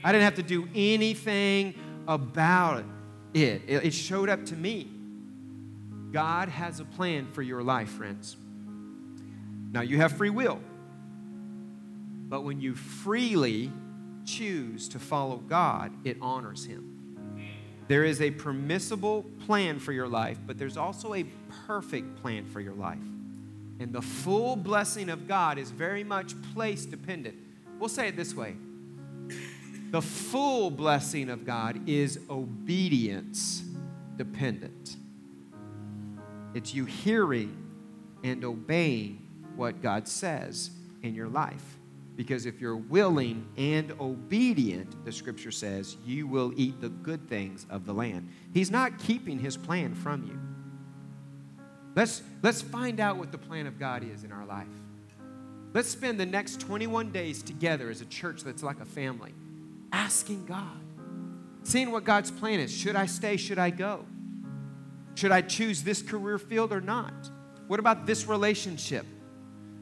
I 0.02 0.12
didn't 0.12 0.24
have 0.24 0.36
to 0.36 0.42
do 0.42 0.68
anything 0.74 1.74
about 2.08 2.84
it. 3.34 3.62
It 3.68 3.92
showed 3.92 4.28
up 4.28 4.46
to 4.46 4.56
me. 4.56 4.90
God 6.12 6.48
has 6.48 6.80
a 6.80 6.84
plan 6.84 7.28
for 7.32 7.42
your 7.42 7.62
life, 7.62 7.90
friends. 7.90 8.36
Now, 9.72 9.82
you 9.82 9.98
have 9.98 10.12
free 10.12 10.30
will. 10.30 10.60
But 12.28 12.42
when 12.42 12.60
you 12.60 12.74
freely 12.74 13.70
choose 14.24 14.88
to 14.88 14.98
follow 14.98 15.36
God, 15.36 15.92
it 16.04 16.16
honors 16.20 16.64
Him. 16.64 16.96
There 17.86 18.04
is 18.04 18.20
a 18.20 18.30
permissible 18.30 19.24
plan 19.46 19.78
for 19.78 19.92
your 19.92 20.08
life, 20.08 20.38
but 20.46 20.58
there's 20.58 20.76
also 20.76 21.14
a 21.14 21.24
perfect 21.66 22.22
plan 22.22 22.46
for 22.46 22.60
your 22.60 22.74
life. 22.74 22.98
And 23.80 23.92
the 23.94 24.02
full 24.02 24.56
blessing 24.56 25.08
of 25.08 25.26
God 25.26 25.58
is 25.58 25.70
very 25.70 26.04
much 26.04 26.34
place 26.54 26.84
dependent. 26.84 27.36
We'll 27.78 27.88
say 27.88 28.08
it 28.08 28.16
this 28.16 28.34
way 28.34 28.54
the 29.90 30.02
full 30.02 30.70
blessing 30.70 31.30
of 31.30 31.44
God 31.44 31.88
is 31.88 32.20
obedience 32.28 33.64
dependent. 34.16 34.96
It's 36.54 36.74
you 36.74 36.84
hearing 36.84 37.56
and 38.22 38.44
obeying 38.44 39.26
what 39.56 39.82
God 39.82 40.06
says 40.06 40.70
in 41.02 41.14
your 41.14 41.28
life. 41.28 41.78
Because 42.16 42.44
if 42.44 42.60
you're 42.60 42.76
willing 42.76 43.46
and 43.56 43.92
obedient, 43.98 45.04
the 45.04 45.12
scripture 45.12 45.50
says, 45.50 45.96
you 46.04 46.26
will 46.26 46.52
eat 46.54 46.80
the 46.80 46.90
good 46.90 47.28
things 47.28 47.66
of 47.70 47.86
the 47.86 47.94
land. 47.94 48.28
He's 48.52 48.70
not 48.70 48.98
keeping 48.98 49.38
his 49.38 49.56
plan 49.56 49.94
from 49.94 50.24
you. 50.24 50.38
Let's, 51.94 52.22
let's 52.42 52.62
find 52.62 53.00
out 53.00 53.16
what 53.16 53.32
the 53.32 53.38
plan 53.38 53.66
of 53.66 53.78
God 53.78 54.04
is 54.04 54.24
in 54.24 54.32
our 54.32 54.46
life. 54.46 54.66
Let's 55.72 55.88
spend 55.88 56.18
the 56.18 56.26
next 56.26 56.60
21 56.60 57.12
days 57.12 57.42
together 57.42 57.90
as 57.90 58.00
a 58.00 58.06
church 58.06 58.42
that's 58.42 58.62
like 58.62 58.80
a 58.80 58.84
family 58.84 59.34
asking 59.92 60.46
God, 60.46 60.80
seeing 61.62 61.90
what 61.90 62.04
God's 62.04 62.30
plan 62.30 62.60
is. 62.60 62.72
Should 62.72 62.96
I 62.96 63.06
stay? 63.06 63.36
Should 63.36 63.58
I 63.58 63.70
go? 63.70 64.04
Should 65.14 65.32
I 65.32 65.42
choose 65.42 65.82
this 65.82 66.02
career 66.02 66.38
field 66.38 66.72
or 66.72 66.80
not? 66.80 67.12
What 67.66 67.80
about 67.80 68.06
this 68.06 68.26
relationship? 68.26 69.06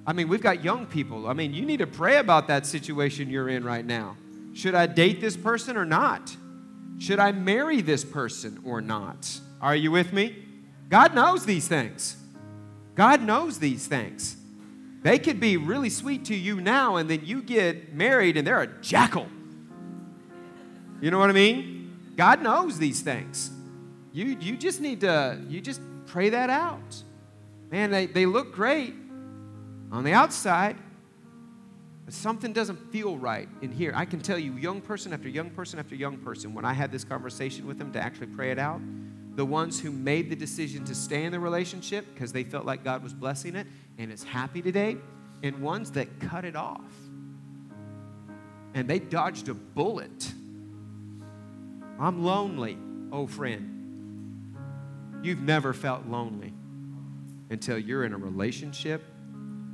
I 0.07 0.13
mean, 0.13 0.29
we've 0.29 0.43
got 0.43 0.65
young 0.65 0.87
people. 0.87 1.27
I 1.27 1.35
mean, 1.35 1.53
you 1.53 1.67
need 1.67 1.79
to 1.79 1.87
pray 1.87 2.17
about 2.17 2.49
that 2.49 2.65
situation 2.67 3.29
you're 3.29 3.49
in 3.49 3.65
right 3.65 3.85
now. 3.85 4.17
Should 4.55 4.75
I 4.75 4.87
date 4.87 5.21
this 5.21 5.37
person 5.37 5.77
or 5.77 5.85
not? 5.85 6.35
Should 6.99 7.19
I 7.19 7.33
marry 7.33 7.81
this 7.81 8.05
person 8.05 8.61
or 8.65 8.81
not? 8.81 9.39
Are 9.61 9.77
you 9.77 9.91
with 9.91 10.13
me? 10.13 10.48
God 10.89 11.15
knows 11.15 11.45
these 11.45 11.69
things. 11.69 12.17
God 12.95 13.23
knows 13.23 13.59
these 13.59 13.87
things. 13.87 14.37
They 15.03 15.19
could 15.19 15.39
be 15.39 15.57
really 15.57 15.91
sweet 15.91 16.25
to 16.27 16.35
you 16.35 16.61
now, 16.61 16.97
and 16.97 17.09
then 17.09 17.25
you 17.25 17.43
get 17.43 17.95
married 17.95 18.37
and 18.37 18.47
they're 18.47 18.63
a 18.63 18.81
jackal. 18.81 19.29
You 21.01 21.11
know 21.11 21.19
what 21.19 21.31
I 21.31 21.35
mean? 21.35 22.13
God 22.17 22.43
knows 22.43 22.79
these 22.79 23.01
things. 23.01 23.51
You, 24.13 24.37
you 24.41 24.57
just 24.57 24.81
need 24.81 25.03
to, 25.03 25.41
you 25.49 25.61
just 25.61 25.81
pray 26.07 26.31
that 26.31 26.51
out. 26.51 27.03
Man, 27.71 27.91
they, 27.91 28.07
they 28.07 28.27
look 28.27 28.53
great 28.53 28.95
on 29.93 30.03
the 30.03 30.13
outside, 30.13 30.77
but 32.05 32.15
something 32.15 32.53
doesn't 32.53 32.91
feel 32.91 33.17
right 33.17 33.49
in 33.63 33.71
here. 33.71 33.93
I 33.95 34.07
can 34.07 34.21
tell 34.21 34.39
you, 34.39 34.55
young 34.55 34.81
person 34.81 35.13
after 35.13 35.29
young 35.29 35.51
person 35.51 35.79
after 35.79 35.95
young 35.95 36.17
person, 36.17 36.55
when 36.55 36.65
I 36.65 36.73
had 36.73 36.91
this 36.91 37.05
conversation 37.05 37.67
with 37.67 37.79
them 37.79 37.93
to 37.93 38.01
actually 38.01 38.29
pray 38.29 38.51
it 38.51 38.59
out, 38.59 38.81
the 39.39 39.47
ones 39.47 39.79
who 39.79 39.93
made 39.93 40.29
the 40.31 40.35
decision 40.35 40.85
to 40.85 40.97
stay 40.97 41.23
in 41.23 41.31
the 41.31 41.39
relationship 41.39 42.05
because 42.13 42.33
they 42.33 42.43
felt 42.43 42.67
like 42.67 42.83
God 42.83 43.05
was 43.05 43.15
blessing 43.15 43.55
it 43.55 43.69
and 43.97 44.11
is 44.11 44.25
happy 44.25 44.61
today, 44.61 44.97
and 45.45 45.63
ones 45.63 45.93
that 45.93 46.09
cut 46.19 46.45
it 46.45 46.57
off. 46.57 46.91
And 48.75 48.91
they 48.91 48.99
dodged 48.99 49.49
a 49.49 49.55
bullet. 49.55 50.33
I'm 52.01 52.25
lonely, 52.25 52.77
oh 53.13 53.29
friend. 53.29 54.57
You've 55.23 55.43
never 55.43 55.73
felt 55.73 56.07
lonely 56.07 56.53
until 57.49 57.79
you're 57.79 58.03
in 58.03 58.15
a 58.15 58.19
relationship 58.19 59.05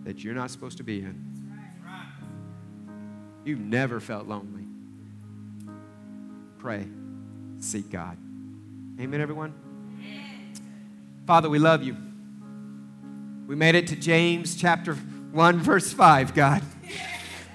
that 0.04 0.22
you're 0.22 0.34
not 0.34 0.50
supposed 0.50 0.76
to 0.76 0.82
be 0.82 0.98
in. 0.98 1.24
You've 3.46 3.60
never 3.60 3.98
felt 3.98 4.28
lonely. 4.28 4.66
Pray, 6.58 6.86
seek 7.60 7.88
God. 7.88 8.18
Amen, 9.00 9.20
everyone? 9.20 9.52
Father, 11.26 11.50
we 11.50 11.58
love 11.58 11.82
you. 11.82 11.96
We 13.48 13.56
made 13.56 13.74
it 13.74 13.88
to 13.88 13.96
James 13.96 14.54
chapter 14.54 14.94
1, 14.94 15.58
verse 15.58 15.92
5, 15.92 16.32
God. 16.32 16.62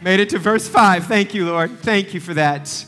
Made 0.01 0.19
it 0.19 0.29
to 0.29 0.37
verse 0.37 0.67
5. 0.67 1.05
Thank 1.05 1.33
you, 1.33 1.45
Lord. 1.45 1.79
Thank 1.79 2.13
you 2.13 2.19
for 2.19 2.33
that. 2.33 2.85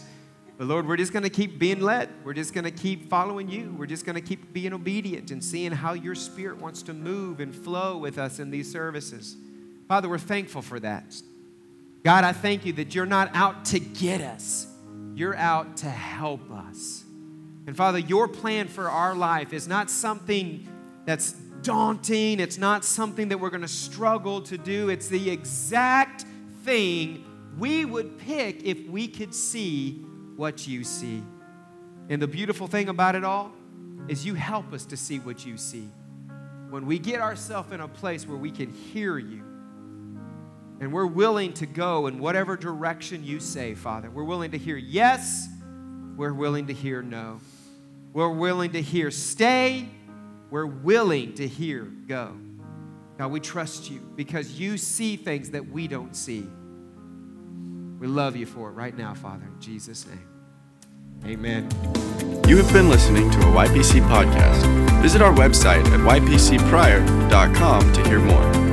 But 0.57 0.67
Lord, 0.67 0.85
we're 0.85 0.97
just 0.97 1.13
going 1.13 1.23
to 1.23 1.29
keep 1.29 1.59
being 1.59 1.79
led. 1.79 2.09
We're 2.25 2.33
just 2.33 2.53
going 2.53 2.65
to 2.65 2.71
keep 2.71 3.09
following 3.09 3.47
you. 3.47 3.73
We're 3.77 3.85
just 3.85 4.05
going 4.05 4.15
to 4.15 4.21
keep 4.21 4.51
being 4.51 4.73
obedient 4.73 5.31
and 5.31 5.41
seeing 5.41 5.71
how 5.71 5.93
your 5.93 6.13
spirit 6.13 6.57
wants 6.59 6.83
to 6.83 6.93
move 6.93 7.39
and 7.39 7.55
flow 7.55 7.97
with 7.97 8.17
us 8.17 8.37
in 8.39 8.51
these 8.51 8.69
services. 8.69 9.37
Father, 9.87 10.09
we're 10.09 10.17
thankful 10.17 10.61
for 10.61 10.79
that. 10.81 11.15
God, 12.03 12.25
I 12.25 12.33
thank 12.33 12.65
you 12.65 12.73
that 12.73 12.93
you're 12.93 13.05
not 13.05 13.33
out 13.33 13.63
to 13.65 13.79
get 13.79 14.19
us, 14.19 14.67
you're 15.15 15.37
out 15.37 15.77
to 15.77 15.89
help 15.89 16.51
us. 16.51 17.05
And 17.67 17.77
Father, 17.77 17.99
your 17.99 18.27
plan 18.27 18.67
for 18.67 18.89
our 18.89 19.15
life 19.15 19.53
is 19.53 19.67
not 19.67 19.89
something 19.89 20.67
that's 21.05 21.33
daunting, 21.61 22.39
it's 22.39 22.57
not 22.57 22.83
something 22.83 23.29
that 23.29 23.39
we're 23.39 23.49
going 23.49 23.61
to 23.61 23.67
struggle 23.67 24.41
to 24.41 24.57
do. 24.57 24.89
It's 24.89 25.07
the 25.07 25.29
exact 25.29 26.25
thing 26.63 27.25
we 27.57 27.85
would 27.85 28.17
pick 28.17 28.63
if 28.63 28.87
we 28.87 29.07
could 29.07 29.33
see 29.33 30.03
what 30.35 30.67
you 30.67 30.83
see. 30.83 31.23
And 32.09 32.21
the 32.21 32.27
beautiful 32.27 32.67
thing 32.67 32.89
about 32.89 33.15
it 33.15 33.23
all 33.23 33.51
is 34.07 34.25
you 34.25 34.33
help 34.33 34.73
us 34.73 34.85
to 34.85 34.97
see 34.97 35.19
what 35.19 35.45
you 35.45 35.57
see. 35.57 35.87
When 36.69 36.85
we 36.85 36.99
get 36.99 37.21
ourselves 37.21 37.71
in 37.71 37.81
a 37.81 37.87
place 37.87 38.27
where 38.27 38.37
we 38.37 38.49
can 38.49 38.71
hear 38.71 39.17
you 39.17 39.43
and 40.79 40.91
we're 40.91 41.05
willing 41.05 41.53
to 41.53 41.65
go 41.65 42.07
in 42.07 42.17
whatever 42.17 42.57
direction 42.57 43.23
you 43.23 43.39
say, 43.39 43.75
Father, 43.75 44.09
we're 44.09 44.23
willing 44.23 44.51
to 44.51 44.57
hear 44.57 44.77
yes, 44.77 45.47
we're 46.21 46.31
willing 46.31 46.67
to 46.67 46.73
hear 46.73 47.01
no. 47.01 47.39
We're 48.13 48.29
willing 48.29 48.73
to 48.73 48.81
hear 48.81 49.09
stay, 49.09 49.87
we're 50.51 50.67
willing 50.67 51.33
to 51.33 51.47
hear 51.47 51.85
go. 51.85 52.37
God, 53.17 53.31
we 53.31 53.39
trust 53.39 53.89
you 53.89 54.01
because 54.15 54.59
you 54.59 54.77
see 54.77 55.15
things 55.15 55.49
that 55.49 55.67
we 55.69 55.87
don't 55.87 56.15
see. 56.15 56.45
We 57.99 58.05
love 58.05 58.35
you 58.35 58.45
for 58.45 58.69
it 58.69 58.73
right 58.73 58.95
now, 58.95 59.15
Father, 59.15 59.45
in 59.51 59.59
Jesus' 59.59 60.05
name. 60.05 60.27
Amen. 61.25 61.67
You 62.47 62.55
have 62.57 62.71
been 62.71 62.87
listening 62.87 63.31
to 63.31 63.39
a 63.39 63.65
YPC 63.65 64.07
podcast. 64.07 65.01
Visit 65.01 65.23
our 65.23 65.33
website 65.33 65.83
at 65.87 65.99
ypcpryor.com 66.01 67.93
to 67.93 68.03
hear 68.07 68.19
more. 68.19 68.70